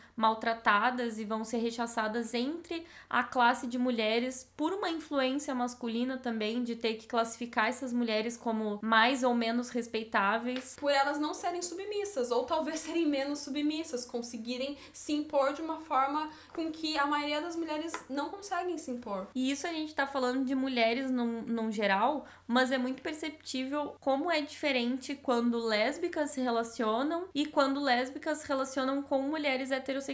maltratadas 0.20 1.18
e 1.18 1.24
vão 1.24 1.44
ser 1.44 1.56
rechaçadas 1.56 2.34
entre 2.34 2.86
a 3.08 3.24
classe 3.24 3.66
de 3.66 3.78
mulheres 3.78 4.48
por 4.54 4.72
uma 4.72 4.90
influência 4.90 5.54
masculina 5.54 6.18
também 6.18 6.62
de 6.62 6.76
ter 6.76 6.94
que 6.94 7.06
classificar 7.06 7.68
essas 7.68 7.90
mulheres 7.90 8.36
como 8.36 8.78
mais 8.82 9.22
ou 9.22 9.34
menos 9.34 9.70
respeitáveis. 9.70 10.76
Por 10.78 10.92
elas 10.92 11.18
não 11.18 11.32
serem 11.32 11.62
submissas, 11.62 12.30
ou 12.30 12.44
talvez 12.44 12.80
serem 12.90 13.06
menos 13.06 13.38
submissas, 13.38 14.04
conseguirem 14.04 14.76
se 14.92 15.12
impor 15.14 15.54
de 15.54 15.62
uma 15.62 15.80
forma 15.80 16.28
com 16.54 16.70
que 16.70 16.98
a 16.98 17.06
maioria 17.06 17.40
das 17.40 17.56
mulheres 17.56 17.92
não 18.08 18.28
conseguem 18.28 18.76
se 18.76 18.90
impor. 18.90 19.26
E 19.34 19.50
isso 19.50 19.66
a 19.66 19.72
gente 19.72 19.94
tá 19.94 20.06
falando 20.06 20.44
de 20.44 20.54
mulheres 20.54 21.10
num, 21.10 21.40
num 21.42 21.72
geral, 21.72 22.26
mas 22.46 22.70
é 22.70 22.76
muito 22.76 23.00
perceptível 23.00 23.96
como 24.00 24.30
é 24.30 24.42
diferente 24.42 25.14
quando 25.14 25.58
lésbicas 25.58 26.32
se 26.32 26.42
relacionam 26.42 27.28
e 27.34 27.46
quando 27.46 27.80
lésbicas 27.80 28.38
se 28.38 28.48
relacionam 28.48 29.02
com 29.02 29.22
mulheres 29.22 29.70
heterossexuais. 29.70 30.09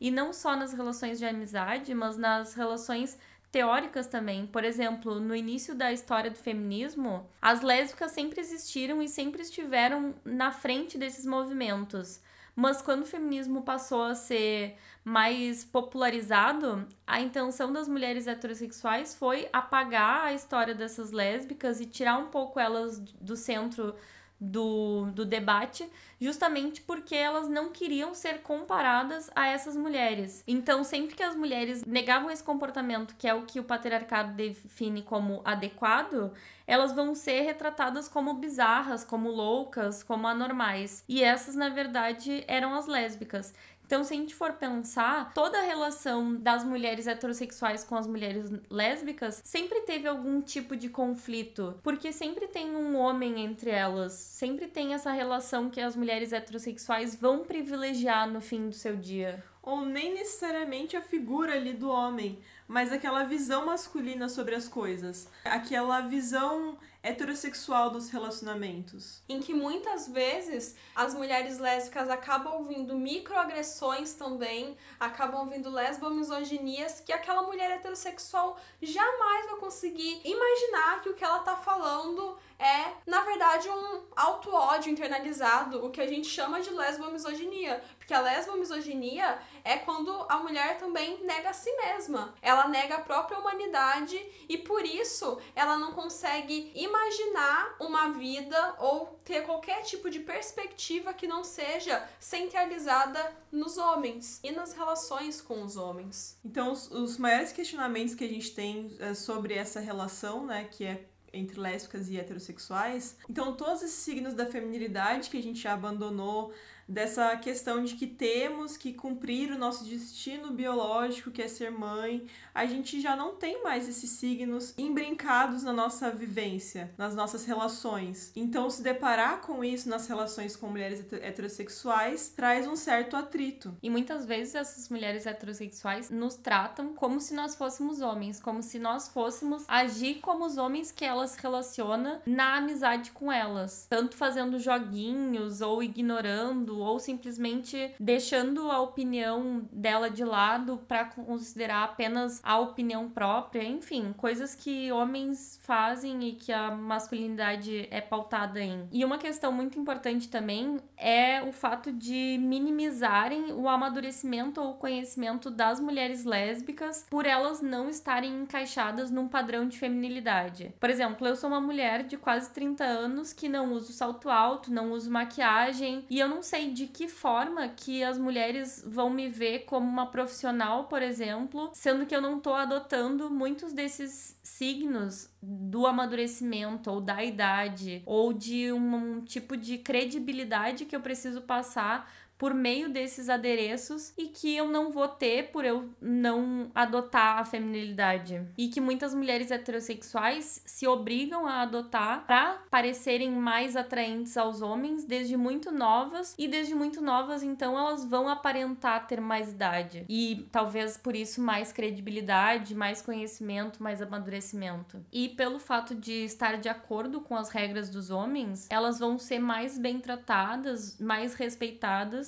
E 0.00 0.10
não 0.10 0.32
só 0.32 0.56
nas 0.56 0.72
relações 0.72 1.18
de 1.18 1.24
amizade, 1.24 1.94
mas 1.94 2.16
nas 2.16 2.54
relações 2.54 3.18
teóricas 3.50 4.06
também. 4.06 4.46
Por 4.46 4.64
exemplo, 4.64 5.20
no 5.20 5.34
início 5.34 5.74
da 5.74 5.92
história 5.92 6.30
do 6.30 6.38
feminismo, 6.38 7.26
as 7.40 7.62
lésbicas 7.62 8.12
sempre 8.12 8.40
existiram 8.40 9.02
e 9.02 9.08
sempre 9.08 9.42
estiveram 9.42 10.14
na 10.24 10.52
frente 10.52 10.98
desses 10.98 11.24
movimentos. 11.24 12.20
Mas 12.54 12.82
quando 12.82 13.02
o 13.02 13.06
feminismo 13.06 13.62
passou 13.62 14.02
a 14.02 14.16
ser 14.16 14.76
mais 15.04 15.64
popularizado, 15.64 16.86
a 17.06 17.20
intenção 17.20 17.72
das 17.72 17.86
mulheres 17.86 18.26
heterossexuais 18.26 19.14
foi 19.14 19.48
apagar 19.52 20.26
a 20.26 20.34
história 20.34 20.74
dessas 20.74 21.12
lésbicas 21.12 21.80
e 21.80 21.86
tirar 21.86 22.18
um 22.18 22.26
pouco 22.26 22.58
elas 22.58 22.98
do 22.98 23.36
centro 23.36 23.94
do, 24.40 25.10
do 25.12 25.24
debate, 25.24 25.88
justamente 26.20 26.80
porque 26.80 27.14
elas 27.14 27.48
não 27.48 27.70
queriam 27.70 28.14
ser 28.14 28.40
comparadas 28.42 29.30
a 29.34 29.48
essas 29.48 29.76
mulheres. 29.76 30.44
Então, 30.46 30.84
sempre 30.84 31.14
que 31.14 31.22
as 31.22 31.34
mulheres 31.34 31.84
negavam 31.84 32.30
esse 32.30 32.42
comportamento, 32.42 33.16
que 33.16 33.26
é 33.26 33.34
o 33.34 33.46
que 33.46 33.58
o 33.58 33.64
patriarcado 33.64 34.34
define 34.34 35.02
como 35.02 35.42
adequado, 35.44 36.32
elas 36.66 36.92
vão 36.92 37.14
ser 37.14 37.40
retratadas 37.42 38.08
como 38.08 38.34
bizarras, 38.34 39.04
como 39.04 39.30
loucas, 39.30 40.02
como 40.02 40.26
anormais. 40.26 41.02
E 41.08 41.22
essas, 41.22 41.54
na 41.54 41.68
verdade, 41.68 42.44
eram 42.46 42.74
as 42.74 42.86
lésbicas. 42.86 43.54
Então, 43.88 44.04
se 44.04 44.12
a 44.12 44.16
gente 44.18 44.34
for 44.34 44.52
pensar, 44.52 45.32
toda 45.32 45.58
a 45.58 45.62
relação 45.62 46.34
das 46.36 46.62
mulheres 46.62 47.06
heterossexuais 47.06 47.82
com 47.84 47.96
as 47.96 48.06
mulheres 48.06 48.50
lésbicas 48.68 49.40
sempre 49.42 49.80
teve 49.80 50.06
algum 50.06 50.42
tipo 50.42 50.76
de 50.76 50.90
conflito, 50.90 51.74
porque 51.82 52.12
sempre 52.12 52.46
tem 52.48 52.76
um 52.76 52.98
homem 52.98 53.42
entre 53.42 53.70
elas, 53.70 54.12
sempre 54.12 54.66
tem 54.66 54.92
essa 54.92 55.10
relação 55.10 55.70
que 55.70 55.80
as 55.80 55.96
mulheres 55.96 56.34
heterossexuais 56.34 57.16
vão 57.16 57.46
privilegiar 57.46 58.30
no 58.30 58.42
fim 58.42 58.68
do 58.68 58.74
seu 58.74 58.94
dia. 58.94 59.42
Ou 59.62 59.86
nem 59.86 60.12
necessariamente 60.12 60.94
a 60.94 61.00
figura 61.00 61.54
ali 61.54 61.72
do 61.72 61.88
homem, 61.88 62.38
mas 62.66 62.92
aquela 62.92 63.24
visão 63.24 63.64
masculina 63.64 64.28
sobre 64.28 64.54
as 64.54 64.68
coisas, 64.68 65.30
aquela 65.46 66.02
visão 66.02 66.76
heterossexual 67.08 67.90
dos 67.90 68.10
relacionamentos. 68.10 69.22
Em 69.28 69.40
que 69.40 69.54
muitas 69.54 70.06
vezes 70.08 70.76
as 70.94 71.14
mulheres 71.14 71.58
lésbicas 71.58 72.10
acabam 72.10 72.54
ouvindo 72.54 72.94
microagressões 72.94 74.12
também, 74.14 74.76
acabam 75.00 75.40
ouvindo 75.40 75.70
lesbomisoginias 75.70 77.00
que 77.00 77.12
aquela 77.12 77.42
mulher 77.42 77.70
heterossexual 77.70 78.58
jamais 78.82 79.46
vai 79.46 79.56
conseguir 79.56 80.20
imaginar 80.24 81.00
que 81.00 81.08
o 81.08 81.14
que 81.14 81.24
ela 81.24 81.40
tá 81.40 81.56
falando 81.56 82.38
é, 82.58 82.92
na 83.06 83.20
verdade, 83.20 83.68
um 83.68 84.02
auto-ódio 84.16 84.90
internalizado, 84.90 85.84
o 85.84 85.90
que 85.90 86.00
a 86.00 86.06
gente 86.06 86.28
chama 86.28 86.60
de 86.60 86.70
lesbomisoginia. 86.70 87.82
Porque 87.98 88.12
a 88.12 88.20
lesbomisoginia 88.20 89.38
é 89.62 89.76
quando 89.76 90.10
a 90.28 90.38
mulher 90.38 90.76
também 90.76 91.24
nega 91.24 91.50
a 91.50 91.52
si 91.52 91.70
mesma. 91.76 92.34
Ela 92.42 92.66
nega 92.66 92.96
a 92.96 93.00
própria 93.00 93.38
humanidade 93.38 94.18
e 94.48 94.58
por 94.58 94.84
isso 94.84 95.38
ela 95.54 95.78
não 95.78 95.92
consegue 95.92 96.72
imaginar 96.74 97.76
uma 97.78 98.08
vida 98.12 98.74
ou 98.78 99.20
ter 99.24 99.42
qualquer 99.42 99.82
tipo 99.82 100.10
de 100.10 100.18
perspectiva 100.18 101.12
que 101.14 101.28
não 101.28 101.44
seja 101.44 102.08
centralizada 102.18 103.36
nos 103.52 103.78
homens 103.78 104.40
e 104.42 104.50
nas 104.50 104.72
relações 104.72 105.40
com 105.40 105.62
os 105.62 105.76
homens. 105.76 106.38
Então, 106.44 106.72
os, 106.72 106.90
os 106.90 107.18
maiores 107.18 107.52
questionamentos 107.52 108.14
que 108.14 108.24
a 108.24 108.28
gente 108.28 108.52
tem 108.52 108.96
é, 108.98 109.14
sobre 109.14 109.54
essa 109.54 109.78
relação, 109.78 110.44
né, 110.44 110.68
que 110.70 110.84
é 110.84 111.04
entre 111.32 111.60
lésbicas 111.60 112.08
e 112.08 112.18
heterossexuais. 112.18 113.16
Então, 113.28 113.54
todos 113.54 113.82
esses 113.82 113.98
signos 113.98 114.34
da 114.34 114.46
feminilidade 114.46 115.30
que 115.30 115.38
a 115.38 115.42
gente 115.42 115.60
já 115.60 115.72
abandonou, 115.72 116.52
dessa 116.88 117.36
questão 117.36 117.84
de 117.84 117.94
que 117.94 118.06
temos 118.06 118.76
que 118.76 118.94
cumprir 118.94 119.52
o 119.52 119.58
nosso 119.58 119.84
destino 119.84 120.50
biológico, 120.50 121.30
que 121.30 121.42
é 121.42 121.48
ser 121.48 121.70
mãe, 121.70 122.26
a 122.54 122.64
gente 122.64 123.00
já 123.00 123.14
não 123.14 123.36
tem 123.36 123.62
mais 123.62 123.86
esses 123.88 124.10
signos 124.10 124.72
embrincados 124.78 125.62
na 125.62 125.72
nossa 125.72 126.10
vivência, 126.10 126.92
nas 126.96 127.14
nossas 127.14 127.44
relações. 127.44 128.32
Então, 128.34 128.70
se 128.70 128.82
deparar 128.82 129.42
com 129.42 129.62
isso 129.62 129.88
nas 129.88 130.08
relações 130.08 130.56
com 130.56 130.68
mulheres 130.68 131.04
heterossexuais 131.12 132.30
traz 132.30 132.66
um 132.66 132.76
certo 132.76 133.16
atrito. 133.16 133.76
E 133.82 133.90
muitas 133.90 134.24
vezes 134.24 134.54
essas 134.54 134.88
mulheres 134.88 135.26
heterossexuais 135.26 136.08
nos 136.10 136.36
tratam 136.36 136.94
como 136.94 137.20
se 137.20 137.34
nós 137.34 137.54
fôssemos 137.54 138.00
homens, 138.00 138.40
como 138.40 138.62
se 138.62 138.78
nós 138.78 139.08
fôssemos 139.08 139.64
agir 139.68 140.20
como 140.20 140.46
os 140.46 140.56
homens 140.56 140.90
que 140.90 141.04
elas 141.04 141.36
relacionam 141.36 142.20
na 142.24 142.56
amizade 142.56 143.10
com 143.10 143.30
elas, 143.30 143.86
tanto 143.90 144.16
fazendo 144.16 144.58
joguinhos 144.58 145.60
ou 145.60 145.82
ignorando 145.82 146.77
ou 146.78 146.98
simplesmente 146.98 147.94
deixando 147.98 148.70
a 148.70 148.80
opinião 148.80 149.66
dela 149.72 150.10
de 150.10 150.24
lado 150.24 150.78
para 150.88 151.04
considerar 151.06 151.84
apenas 151.84 152.40
a 152.42 152.58
opinião 152.58 153.08
própria, 153.08 153.62
enfim, 153.62 154.14
coisas 154.16 154.54
que 154.54 154.90
homens 154.92 155.58
fazem 155.62 156.28
e 156.28 156.32
que 156.32 156.52
a 156.52 156.70
masculinidade 156.70 157.88
é 157.90 158.00
pautada 158.00 158.60
em. 158.60 158.88
E 158.92 159.04
uma 159.04 159.18
questão 159.18 159.52
muito 159.52 159.78
importante 159.78 160.28
também 160.28 160.78
é 160.96 161.42
o 161.42 161.52
fato 161.52 161.92
de 161.92 162.38
minimizarem 162.40 163.52
o 163.52 163.68
amadurecimento 163.68 164.60
ou 164.60 164.74
conhecimento 164.74 165.50
das 165.50 165.80
mulheres 165.80 166.24
lésbicas 166.24 167.06
por 167.10 167.26
elas 167.26 167.60
não 167.60 167.88
estarem 167.88 168.42
encaixadas 168.42 169.10
num 169.10 169.28
padrão 169.28 169.66
de 169.66 169.78
feminilidade. 169.78 170.74
Por 170.78 170.90
exemplo, 170.90 171.26
eu 171.26 171.36
sou 171.36 171.48
uma 171.48 171.60
mulher 171.60 172.04
de 172.04 172.16
quase 172.16 172.50
30 172.50 172.84
anos 172.84 173.32
que 173.32 173.48
não 173.48 173.72
uso 173.72 173.92
salto 173.92 174.30
alto, 174.30 174.72
não 174.72 174.92
uso 174.92 175.10
maquiagem 175.10 176.04
e 176.08 176.18
eu 176.18 176.28
não 176.28 176.42
sei 176.42 176.67
de 176.72 176.86
que 176.86 177.08
forma 177.08 177.68
que 177.68 178.02
as 178.02 178.18
mulheres 178.18 178.82
vão 178.86 179.10
me 179.10 179.28
ver 179.28 179.60
como 179.60 179.86
uma 179.86 180.06
profissional, 180.06 180.84
por 180.84 181.02
exemplo, 181.02 181.70
sendo 181.72 182.06
que 182.06 182.14
eu 182.14 182.20
não 182.20 182.40
tô 182.40 182.54
adotando 182.54 183.30
muitos 183.30 183.72
desses 183.72 184.38
signos 184.42 185.30
do 185.42 185.86
amadurecimento 185.86 186.90
ou 186.90 187.00
da 187.00 187.22
idade 187.24 188.02
ou 188.04 188.32
de 188.32 188.72
um, 188.72 188.94
um 188.94 189.20
tipo 189.20 189.56
de 189.56 189.78
credibilidade 189.78 190.84
que 190.84 190.96
eu 190.96 191.00
preciso 191.00 191.40
passar 191.42 192.10
por 192.38 192.54
meio 192.54 192.88
desses 192.88 193.28
adereços 193.28 194.12
e 194.16 194.28
que 194.28 194.56
eu 194.56 194.68
não 194.68 194.90
vou 194.90 195.08
ter 195.08 195.50
por 195.50 195.64
eu 195.64 195.90
não 196.00 196.70
adotar 196.74 197.38
a 197.38 197.44
feminilidade. 197.44 198.40
E 198.56 198.68
que 198.68 198.80
muitas 198.80 199.12
mulheres 199.12 199.50
heterossexuais 199.50 200.62
se 200.64 200.86
obrigam 200.86 201.46
a 201.46 201.62
adotar 201.62 202.24
para 202.26 202.62
parecerem 202.70 203.32
mais 203.32 203.76
atraentes 203.76 204.36
aos 204.36 204.62
homens 204.62 205.04
desde 205.04 205.36
muito 205.36 205.72
novas 205.72 206.34
e 206.38 206.46
desde 206.46 206.74
muito 206.74 207.00
novas 207.00 207.42
então 207.42 207.76
elas 207.76 208.04
vão 208.04 208.28
aparentar 208.28 209.06
ter 209.06 209.20
mais 209.20 209.50
idade 209.50 210.04
e 210.08 210.48
talvez 210.52 210.96
por 210.96 211.16
isso 211.16 211.42
mais 211.42 211.72
credibilidade, 211.72 212.74
mais 212.74 213.02
conhecimento, 213.02 213.82
mais 213.82 214.00
amadurecimento. 214.00 215.04
E 215.12 215.30
pelo 215.30 215.58
fato 215.58 215.94
de 215.94 216.24
estar 216.24 216.58
de 216.58 216.68
acordo 216.68 217.20
com 217.20 217.34
as 217.34 217.50
regras 217.50 217.90
dos 217.90 218.10
homens, 218.10 218.68
elas 218.70 218.98
vão 218.98 219.18
ser 219.18 219.38
mais 219.38 219.78
bem 219.78 219.98
tratadas, 219.98 220.98
mais 221.00 221.34
respeitadas 221.34 222.27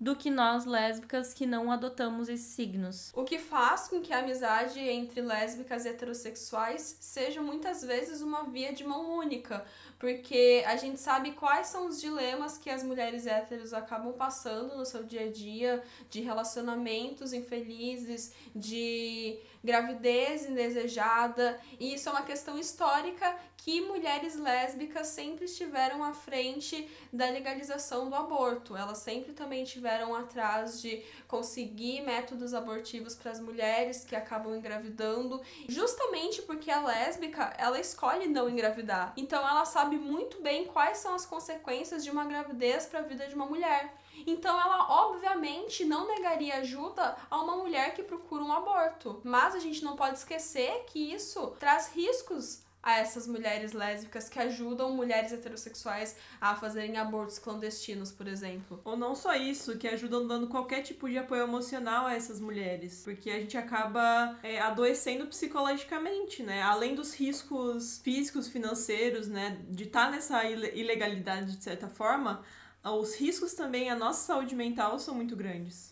do 0.00 0.16
que 0.16 0.30
nós 0.30 0.64
lésbicas 0.64 1.34
que 1.34 1.44
não 1.44 1.70
adotamos 1.70 2.30
esses 2.30 2.46
signos. 2.46 3.12
O 3.14 3.22
que 3.22 3.38
faz 3.38 3.86
com 3.86 4.00
que 4.00 4.14
a 4.14 4.20
amizade 4.20 4.80
entre 4.80 5.20
lésbicas 5.20 5.84
e 5.84 5.90
heterossexuais 5.90 6.96
seja 6.98 7.42
muitas 7.42 7.82
vezes 7.82 8.22
uma 8.22 8.44
via 8.44 8.72
de 8.72 8.82
mão 8.82 9.18
única, 9.18 9.62
porque 9.98 10.64
a 10.66 10.76
gente 10.76 10.98
sabe 10.98 11.32
quais 11.32 11.66
são 11.66 11.86
os 11.86 12.00
dilemas 12.00 12.56
que 12.56 12.70
as 12.70 12.82
mulheres 12.82 13.26
héteros 13.26 13.74
acabam 13.74 14.14
passando 14.14 14.74
no 14.74 14.86
seu 14.86 15.02
dia 15.02 15.26
a 15.26 15.30
dia, 15.30 15.82
de 16.08 16.22
relacionamentos 16.22 17.34
infelizes, 17.34 18.32
de 18.56 19.38
gravidez 19.62 20.46
indesejada, 20.46 21.60
e 21.78 21.92
isso 21.94 22.08
é 22.08 22.12
uma 22.12 22.22
questão 22.22 22.58
histórica 22.58 23.36
que 23.58 23.82
mulheres 23.82 24.36
lésbicas 24.36 25.08
sempre 25.08 25.44
estiveram 25.44 26.02
à 26.02 26.14
frente 26.14 26.88
da 27.12 27.26
legalização 27.26 28.08
do 28.08 28.14
aborto. 28.14 28.74
Elas 28.74 28.98
sempre 28.98 29.34
também 29.34 29.62
estiveram 29.90 30.14
atrás 30.14 30.80
de 30.80 31.02
conseguir 31.26 32.02
métodos 32.02 32.54
abortivos 32.54 33.14
para 33.14 33.32
as 33.32 33.40
mulheres 33.40 34.04
que 34.04 34.14
acabam 34.14 34.54
engravidando, 34.54 35.40
justamente 35.68 36.42
porque 36.42 36.70
a 36.70 36.80
lésbica, 36.80 37.52
ela 37.58 37.78
escolhe 37.80 38.28
não 38.28 38.48
engravidar. 38.48 39.12
Então 39.16 39.46
ela 39.46 39.64
sabe 39.64 39.96
muito 39.96 40.40
bem 40.40 40.66
quais 40.66 40.98
são 40.98 41.14
as 41.14 41.26
consequências 41.26 42.04
de 42.04 42.10
uma 42.10 42.24
gravidez 42.24 42.86
para 42.86 43.00
a 43.00 43.02
vida 43.02 43.26
de 43.26 43.34
uma 43.34 43.46
mulher. 43.46 43.92
Então 44.26 44.60
ela 44.60 44.86
obviamente 45.06 45.84
não 45.84 46.06
negaria 46.06 46.56
ajuda 46.56 47.16
a 47.28 47.40
uma 47.40 47.56
mulher 47.56 47.94
que 47.94 48.02
procura 48.02 48.44
um 48.44 48.52
aborto. 48.52 49.20
Mas 49.24 49.54
a 49.54 49.58
gente 49.58 49.82
não 49.82 49.96
pode 49.96 50.18
esquecer 50.18 50.84
que 50.86 51.12
isso 51.12 51.48
traz 51.58 51.92
riscos 51.92 52.62
a 52.82 52.98
essas 52.98 53.26
mulheres 53.26 53.72
lésbicas 53.72 54.28
que 54.28 54.38
ajudam 54.38 54.94
mulheres 54.94 55.32
heterossexuais 55.32 56.16
a 56.40 56.54
fazerem 56.54 56.96
abortos 56.96 57.38
clandestinos, 57.38 58.10
por 58.10 58.26
exemplo. 58.26 58.80
Ou 58.84 58.96
não 58.96 59.14
só 59.14 59.34
isso, 59.34 59.76
que 59.76 59.86
ajudam 59.86 60.26
dando 60.26 60.48
qualquer 60.48 60.82
tipo 60.82 61.08
de 61.08 61.18
apoio 61.18 61.42
emocional 61.42 62.06
a 62.06 62.14
essas 62.14 62.40
mulheres, 62.40 63.02
porque 63.04 63.30
a 63.30 63.38
gente 63.38 63.56
acaba 63.56 64.38
é, 64.42 64.60
adoecendo 64.60 65.26
psicologicamente, 65.26 66.42
né? 66.42 66.62
Além 66.62 66.94
dos 66.94 67.14
riscos 67.14 67.98
físicos, 67.98 68.48
financeiros, 68.48 69.28
né, 69.28 69.58
de 69.68 69.84
estar 69.84 70.06
tá 70.06 70.10
nessa 70.10 70.44
ilegalidade 70.44 71.56
de 71.56 71.62
certa 71.62 71.88
forma, 71.88 72.42
os 72.82 73.14
riscos 73.14 73.52
também 73.52 73.90
à 73.90 73.94
nossa 73.94 74.26
saúde 74.26 74.54
mental 74.54 74.98
são 74.98 75.14
muito 75.14 75.36
grandes. 75.36 75.90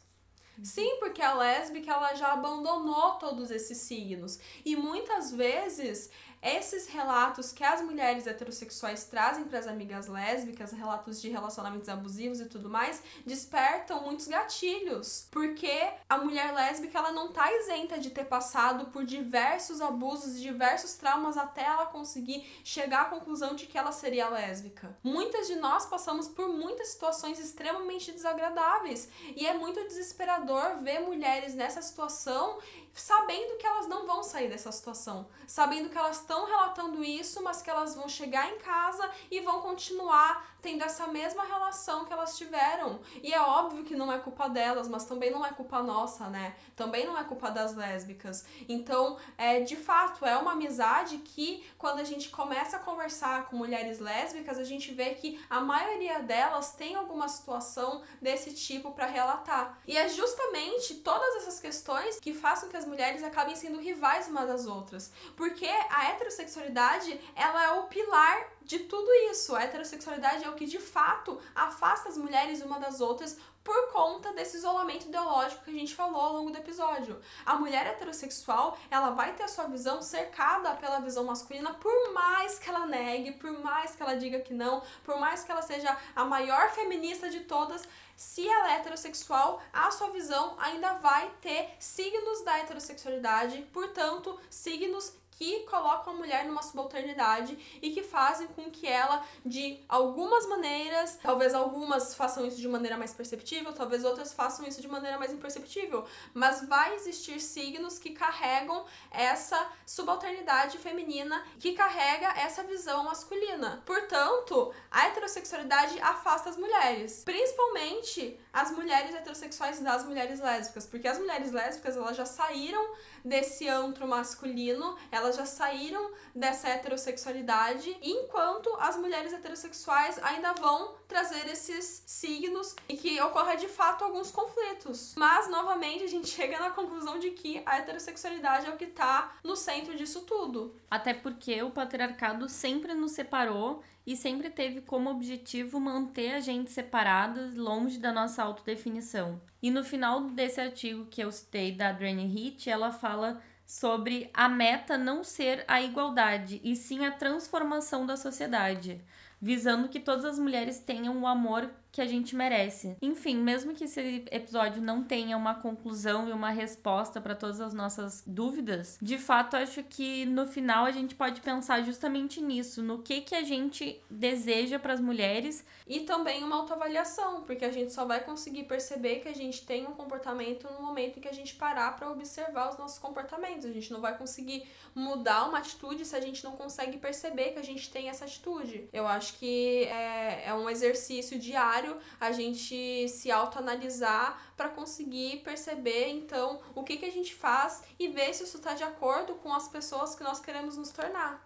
Sim, 0.63 0.97
porque 0.99 1.23
a 1.23 1.35
lésbica 1.35 1.93
ela 1.93 2.15
já 2.15 2.33
abandonou 2.33 3.13
todos 3.13 3.51
esses 3.51 3.79
signos 3.79 4.41
e 4.65 4.75
muitas 4.75 5.31
vezes 5.33 6.11
esses 6.43 6.89
relatos 6.89 7.53
que 7.53 7.65
as 7.65 7.83
mulheres 7.83 8.27
heterossexuais 8.27 9.05
trazem 9.05 9.45
para 9.45 9.59
as 9.59 9.67
amigas 9.67 10.07
lésbicas, 10.07 10.73
relatos 10.73 11.21
de 11.21 11.29
relacionamentos 11.29 11.89
abusivos 11.89 12.41
e 12.41 12.47
tudo 12.47 12.69
mais, 12.69 13.03
despertam 13.27 14.03
muitos 14.03 14.29
gatilhos, 14.29 15.27
porque 15.31 15.91
a 16.09 16.19
mulher 16.19 16.53
lésbica 16.53 16.99
ela 16.99 17.13
não 17.13 17.33
tá 17.33 17.53
isenta 17.53 17.99
de 17.99 18.11
ter 18.11 18.25
passado 18.25 18.87
por 18.87 19.05
diversos 19.05 19.81
abusos 19.81 20.37
e 20.37 20.41
diversos 20.41 20.95
traumas 20.95 21.37
até 21.37 21.65
ela 21.65 21.87
conseguir 21.87 22.47
chegar 22.65 23.03
à 23.03 23.05
conclusão 23.07 23.55
de 23.55 23.67
que 23.67 23.77
ela 23.77 23.93
seria 23.93 24.29
lésbica. 24.29 24.97
Muitas 25.03 25.47
de 25.47 25.57
nós 25.57 25.87
passamos 25.87 26.29
por 26.29 26.49
muitas 26.49 26.89
situações 26.89 27.39
extremamente 27.39 28.13
desagradáveis 28.13 29.09
e 29.37 29.47
é 29.47 29.55
muito 29.55 29.83
desesperador 29.85 30.79
ver 30.83 31.01
mulheres 31.01 31.55
nessa 31.55 31.83
situação 31.83 32.59
sabendo 32.95 33.57
que 33.57 33.67
elas 33.67 33.87
não 33.87 34.07
vão 34.07 34.23
sair 34.23 34.49
dessa 34.49 34.73
situação, 34.73 35.29
sabendo 35.47 35.89
que 35.89 35.99
elas 35.99 36.21
estão 36.21 36.47
relatando 36.47 37.05
isso, 37.05 37.43
mas 37.43 37.63
que 37.63 37.71
elas 37.71 37.95
vão 37.95 38.09
chegar 38.09 38.53
em 38.53 38.59
casa 38.59 39.11
e 39.31 39.41
vão 39.41 39.61
continuar 39.61 40.58
tendo 40.61 40.83
essa 40.83 41.07
mesma 41.07 41.45
relação 41.45 42.05
que 42.05 42.13
elas 42.13 42.37
tiveram. 42.37 43.01
E 43.23 43.33
é 43.33 43.41
óbvio 43.41 43.85
que 43.85 43.97
não 43.97 44.13
é 44.13 44.19
culpa 44.19 44.49
delas, 44.49 44.89
mas 44.89 45.05
também 45.05 45.31
não 45.31 45.45
é 45.45 45.51
culpa 45.51 45.83
nossa, 45.83 46.29
né? 46.29 46.55
Também 46.75 47.07
não 47.07 47.17
é 47.17 47.25
culpa 47.25 47.51
das 47.51 47.75
lésbicas. 47.75 48.45
Então, 48.69 49.19
é, 49.37 49.61
de 49.61 49.77
fato, 49.77 50.25
é 50.25 50.37
uma 50.37 50.53
amizade 50.53 51.19
que, 51.19 51.65
quando 51.77 52.01
a 52.01 52.05
gente 52.05 52.31
começa 52.31 52.77
a 52.77 52.81
conversar 52.81 53.47
com 53.47 53.57
mulheres 53.57 53.99
lésbicas, 53.99 54.59
a 54.59 54.65
gente 54.65 54.93
vê 54.93 55.15
que 55.15 55.41
a 55.49 55.61
maioria 55.61 56.21
delas 56.21 56.73
tem 56.73 56.95
alguma 56.95 57.29
situação 57.29 58.03
desse 58.21 58.55
tipo 58.55 58.93
para 58.93 59.07
relatar. 59.07 59.79
E 59.87 59.97
é 59.97 60.09
justamente 60.09 60.97
todas 60.97 61.37
essas 61.37 61.61
questões 61.61 62.19
que 62.21 62.33
façam 62.35 62.69
que 62.69 62.77
as 62.77 62.85
mulheres 62.85 63.23
acabem 63.23 63.55
sendo 63.55 63.79
rivais 63.79 64.29
umas 64.29 64.49
das 64.49 64.67
outras. 64.67 65.13
Porque 65.37 65.67
a 65.67 66.11
heterossexualidade, 66.11 67.21
ela 67.35 67.65
é 67.65 67.71
o 67.73 67.85
pilar 67.85 68.58
de 68.69 68.81
tudo 68.81 69.11
isso. 69.31 69.57
A 69.57 69.63
heterossexualidade 69.63 70.45
é 70.45 70.51
o 70.51 70.55
que 70.55 70.67
de 70.67 70.79
fato 70.79 71.41
afasta 71.55 72.11
as 72.11 72.19
mulheres 72.19 72.61
uma 72.61 72.79
das 72.79 73.01
outras 73.01 73.39
por 73.65 73.91
conta 73.93 74.33
desse 74.35 74.59
isolamento 74.59 75.09
ideológico 75.09 75.65
que 75.65 75.71
a 75.71 75.75
gente 75.75 75.95
falou 75.95 76.21
ao 76.21 76.33
longo 76.35 76.51
do 76.51 76.59
episódio. 76.59 77.19
A 77.47 77.57
mulher 77.57 77.87
heterossexual, 77.87 78.79
ela 78.91 79.11
vai 79.11 79.35
ter 79.35 79.45
a 79.45 79.49
sua 79.49 79.65
visão 79.65 80.03
cercada 80.03 80.75
pela 80.77 81.01
visão 81.01 81.25
masculina, 81.25 81.73
por 81.75 82.13
mais 82.13 82.59
que 82.59 82.69
ela 82.69 82.87
negue, 82.87 83.33
por 83.33 83.53
mais 83.59 83.97
que 83.97 84.03
ela 84.03 84.15
diga 84.17 84.41
que 84.41 84.53
não, 84.53 84.83
por 85.03 85.19
mais 85.19 85.45
que 85.45 85.51
ela 85.51 85.63
seja 85.63 85.97
a 86.15 86.25
maior 86.25 86.71
feminista 86.71 87.31
de 87.31 87.41
todas, 87.41 87.89
se 88.15 88.47
ela 88.47 88.73
é 88.73 88.77
heterossexual, 88.77 89.63
a 89.73 89.91
sua 89.91 90.11
visão 90.11 90.57
ainda 90.59 90.95
vai 90.95 91.31
ter 91.41 91.71
signos 91.79 92.43
da 92.43 92.59
heterossexualidade, 92.59 93.63
portanto, 93.73 94.39
signos 94.51 95.15
que 95.39 95.61
colocam 95.61 96.15
a 96.15 96.17
mulher 96.17 96.45
numa 96.45 96.63
subalternidade 96.65 97.57
e 97.81 97.91
que 97.91 98.03
fazem 98.03 98.49
com 98.49 98.69
que 98.73 98.89
ela, 98.89 99.25
de 99.47 99.79
algumas 99.89 100.47
maneiras, 100.49 101.17
talvez 101.23 101.55
algumas 101.55 102.13
façam 102.17 102.45
isso 102.45 102.61
de 102.61 102.67
maneira 102.67 102.97
mais 102.97 103.15
perceptível, 103.15 103.73
talvez 103.73 104.05
outras 104.05 104.33
façam 104.33 104.67
isso 104.67 104.81
de 104.81 104.89
maneira 104.89 105.17
mais 105.17 105.33
imperceptível, 105.33 106.05
mas 106.35 106.67
vai 106.67 106.97
existir 106.97 107.41
signos 107.41 108.01
que 108.01 108.11
carregam 108.11 108.85
essa 109.13 109.71
subalternidade 109.87 110.77
feminina, 110.79 111.41
que 111.61 111.73
carrega 111.73 112.41
essa 112.41 112.65
visão 112.65 113.05
masculina. 113.05 113.81
Portanto, 113.87 114.75
a 114.91 115.07
heterossexualidade 115.07 116.01
afasta 116.01 116.51
as 116.51 116.57
mulheres, 116.57 117.23
principalmente 117.25 118.41
as 118.53 118.73
mulheres 118.73 119.15
heterossexuais 119.15 119.79
das 119.79 120.05
mulheres 120.05 120.41
lésbicas, 120.41 120.85
porque 120.85 121.07
as 121.07 121.19
mulheres 121.19 121.53
lésbicas 121.53 121.97
elas 121.97 122.17
já 122.17 122.27
saíram 122.27 122.85
desse 123.25 123.69
antro 123.69 124.07
masculino, 124.07 124.97
elas 125.11 125.37
já 125.37 125.47
saíram 125.47 126.11
dessa 126.35 126.69
heterossexualidade, 126.69 127.97
enquanto 128.03 128.75
as 128.79 128.97
mulheres 128.97 129.33
heterossexuais 129.33 130.19
ainda 130.23 130.53
vão 130.55 130.95
trazer 131.07 131.47
esses 131.49 132.03
signos 132.07 132.77
e 132.89 132.97
que 132.97 133.21
ocorra 133.21 133.57
de 133.57 133.69
fato 133.69 134.05
alguns 134.05 134.31
conflitos. 134.31 135.15
Mas 135.17 135.49
novamente 135.49 136.05
a 136.05 136.09
gente 136.09 136.29
chega 136.29 136.59
na 136.59 136.71
conclusão 136.71 137.19
de 137.19 137.31
que 137.31 137.63
a 137.65 137.79
heterossexualidade 137.79 138.67
é 138.67 138.71
o 138.71 138.77
que 138.77 138.87
tá 138.87 139.37
no 139.43 139.57
centro 139.57 139.97
disso 139.97 140.23
tudo. 140.23 140.75
Até 140.91 141.15
porque 141.15 141.63
o 141.63 141.71
patriarcado 141.71 142.49
sempre 142.49 142.95
nos 142.95 143.13
separou 143.13 143.83
e 144.09 144.17
sempre 144.17 144.49
teve 144.49 144.81
como 144.81 145.11
objetivo 145.11 145.79
manter 145.79 146.33
a 146.33 146.41
gente 146.41 146.71
separada, 146.71 147.53
longe 147.55 147.99
da 147.99 148.11
nossa 148.11 148.43
autodefinição. 148.43 149.39
E 149.63 149.71
no 149.71 149.85
final 149.85 150.31
desse 150.31 150.59
artigo 150.59 151.05
que 151.11 151.23
eu 151.23 151.31
citei 151.31 151.73
da 151.73 151.91
Adrienne 151.91 152.25
Heath, 152.25 152.69
ela 152.69 152.91
fala 152.91 153.39
sobre 153.67 154.31
a 154.33 154.49
meta 154.49 154.97
não 154.97 155.23
ser 155.23 155.63
a 155.69 155.83
igualdade, 155.83 156.59
e 156.65 156.75
sim 156.75 157.05
a 157.05 157.11
transformação 157.11 158.07
da 158.07 158.17
sociedade, 158.17 158.99
visando 159.39 159.91
que 159.91 160.01
todas 160.01 160.25
as 160.25 160.39
mulheres 160.39 160.81
tenham 160.81 161.21
o 161.21 161.27
amor 161.27 161.71
que 161.91 162.01
a 162.01 162.07
gente 162.07 162.37
merece. 162.37 162.97
Enfim, 163.01 163.37
mesmo 163.37 163.75
que 163.75 163.85
esse 163.85 164.25
episódio 164.31 164.83
não 164.83 165.03
tenha 165.03 165.37
uma 165.37 165.55
conclusão 165.55 166.29
e 166.29 166.33
uma 166.33 166.51
resposta 166.51 167.21
para 167.21 167.35
todas 167.35 167.61
as 167.61 167.73
nossas 167.73 168.23
dúvidas, 168.27 168.99
de 169.01 169.19
fato 169.19 169.57
acho 169.57 169.83
que 169.83 170.25
no 170.27 170.47
final 170.47 170.85
a 170.85 170.91
gente 170.91 171.15
pode 171.15 171.41
pensar 171.41 171.83
justamente 171.83 172.41
nisso, 172.41 172.83
no 172.83 172.99
que 172.99 173.21
que 173.21 173.35
a 173.35 173.43
gente 173.43 174.01
deseja 174.11 174.79
para 174.79 174.93
as 174.93 175.01
mulheres 175.01 175.65
e 175.87 176.01
também 176.01 176.45
uma 176.45 176.57
autoavaliação, 176.57 177.43
porque 177.43 177.65
a 177.65 177.71
gente 177.71 177.93
só 177.93 178.05
vai 178.05 178.21
conseguir 178.21 178.65
perceber 178.65 179.21
que 179.21 179.29
a 179.29 179.35
gente 179.35 179.65
tem 179.65 179.87
um 179.87 179.93
comportamento 179.93 180.69
no 180.73 180.83
momento 180.83 181.19
em 181.19 181.23
que 181.23 181.29
a 181.29 181.33
gente 181.33 181.55
parar 181.55 181.97
para 181.97 182.11
observar 182.11 182.71
os 182.71 182.79
nossos 182.79 182.99
comportamentos. 182.99 183.65
A 183.65 183.73
gente 183.73 183.93
não 183.93 184.01
vai 184.01 184.17
conseguir 184.17 184.69
mudar 184.95 185.49
uma 185.49 185.59
atitude 185.59 186.05
se 186.05 186.15
a 186.15 186.21
gente 186.21 186.45
não 186.45 186.53
consegue 186.53 186.99
perceber 186.99 187.53
que 187.53 187.59
a 187.59 187.63
gente 187.63 187.91
tem 187.91 188.09
essa 188.09 188.25
atitude. 188.25 188.89
Eu 188.93 189.07
acho 189.07 189.39
que 189.39 189.85
é, 189.85 190.49
é 190.49 190.55
um 190.55 190.69
exercício 190.69 191.39
diário 191.39 191.78
a 192.21 192.33
gente 192.33 193.09
se 193.09 193.31
autoanalisar 193.31 194.53
para 194.57 194.69
conseguir 194.69 195.39
perceber, 195.39 196.09
então, 196.09 196.61
o 196.75 196.83
que, 196.83 196.97
que 196.97 197.07
a 197.07 197.11
gente 197.11 197.35
faz 197.35 197.83
e 197.99 198.09
ver 198.09 198.35
se 198.35 198.45
isso 198.45 198.59
está 198.59 198.75
de 198.75 198.85
acordo 198.85 199.35
com 199.35 199.53
as 199.53 199.69
pessoas 199.69 200.15
que 200.15 200.25
nós 200.25 200.41
queremos 200.41 200.77
nos 200.77 200.91
tornar. 200.91 201.41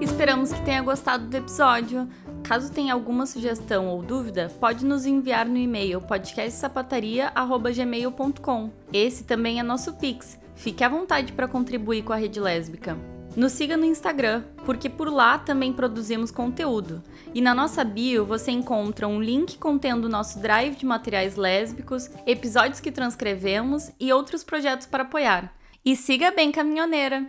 Esperamos 0.00 0.52
que 0.52 0.64
tenha 0.64 0.82
gostado 0.82 1.26
do 1.26 1.36
episódio. 1.36 2.08
Caso 2.42 2.72
tenha 2.72 2.94
alguma 2.94 3.26
sugestão 3.26 3.88
ou 3.88 4.02
dúvida, 4.02 4.50
pode 4.60 4.84
nos 4.84 5.04
enviar 5.04 5.46
no 5.46 5.56
e-mail 5.56 6.00
podcastsapataria@gmail.com. 6.00 8.70
Esse 8.92 9.24
também 9.24 9.58
é 9.58 9.64
nosso 9.64 9.94
Pix. 9.94 10.38
Fique 10.54 10.84
à 10.84 10.88
vontade 10.88 11.32
para 11.32 11.48
contribuir 11.48 12.02
com 12.02 12.12
a 12.12 12.16
rede 12.16 12.38
lésbica. 12.40 12.96
Nos 13.36 13.52
siga 13.52 13.76
no 13.76 13.84
Instagram, 13.84 14.44
porque 14.64 14.88
por 14.88 15.12
lá 15.12 15.38
também 15.38 15.70
produzimos 15.70 16.30
conteúdo. 16.30 17.02
E 17.34 17.42
na 17.42 17.54
nossa 17.54 17.84
bio 17.84 18.24
você 18.24 18.50
encontra 18.50 19.06
um 19.06 19.20
link 19.20 19.58
contendo 19.58 20.08
nosso 20.08 20.38
drive 20.38 20.74
de 20.76 20.86
materiais 20.86 21.36
lésbicos, 21.36 22.08
episódios 22.26 22.80
que 22.80 22.90
transcrevemos 22.90 23.90
e 24.00 24.10
outros 24.10 24.42
projetos 24.42 24.86
para 24.86 25.02
apoiar. 25.02 25.54
E 25.84 25.94
siga 25.94 26.30
bem, 26.30 26.50
caminhoneira! 26.50 27.28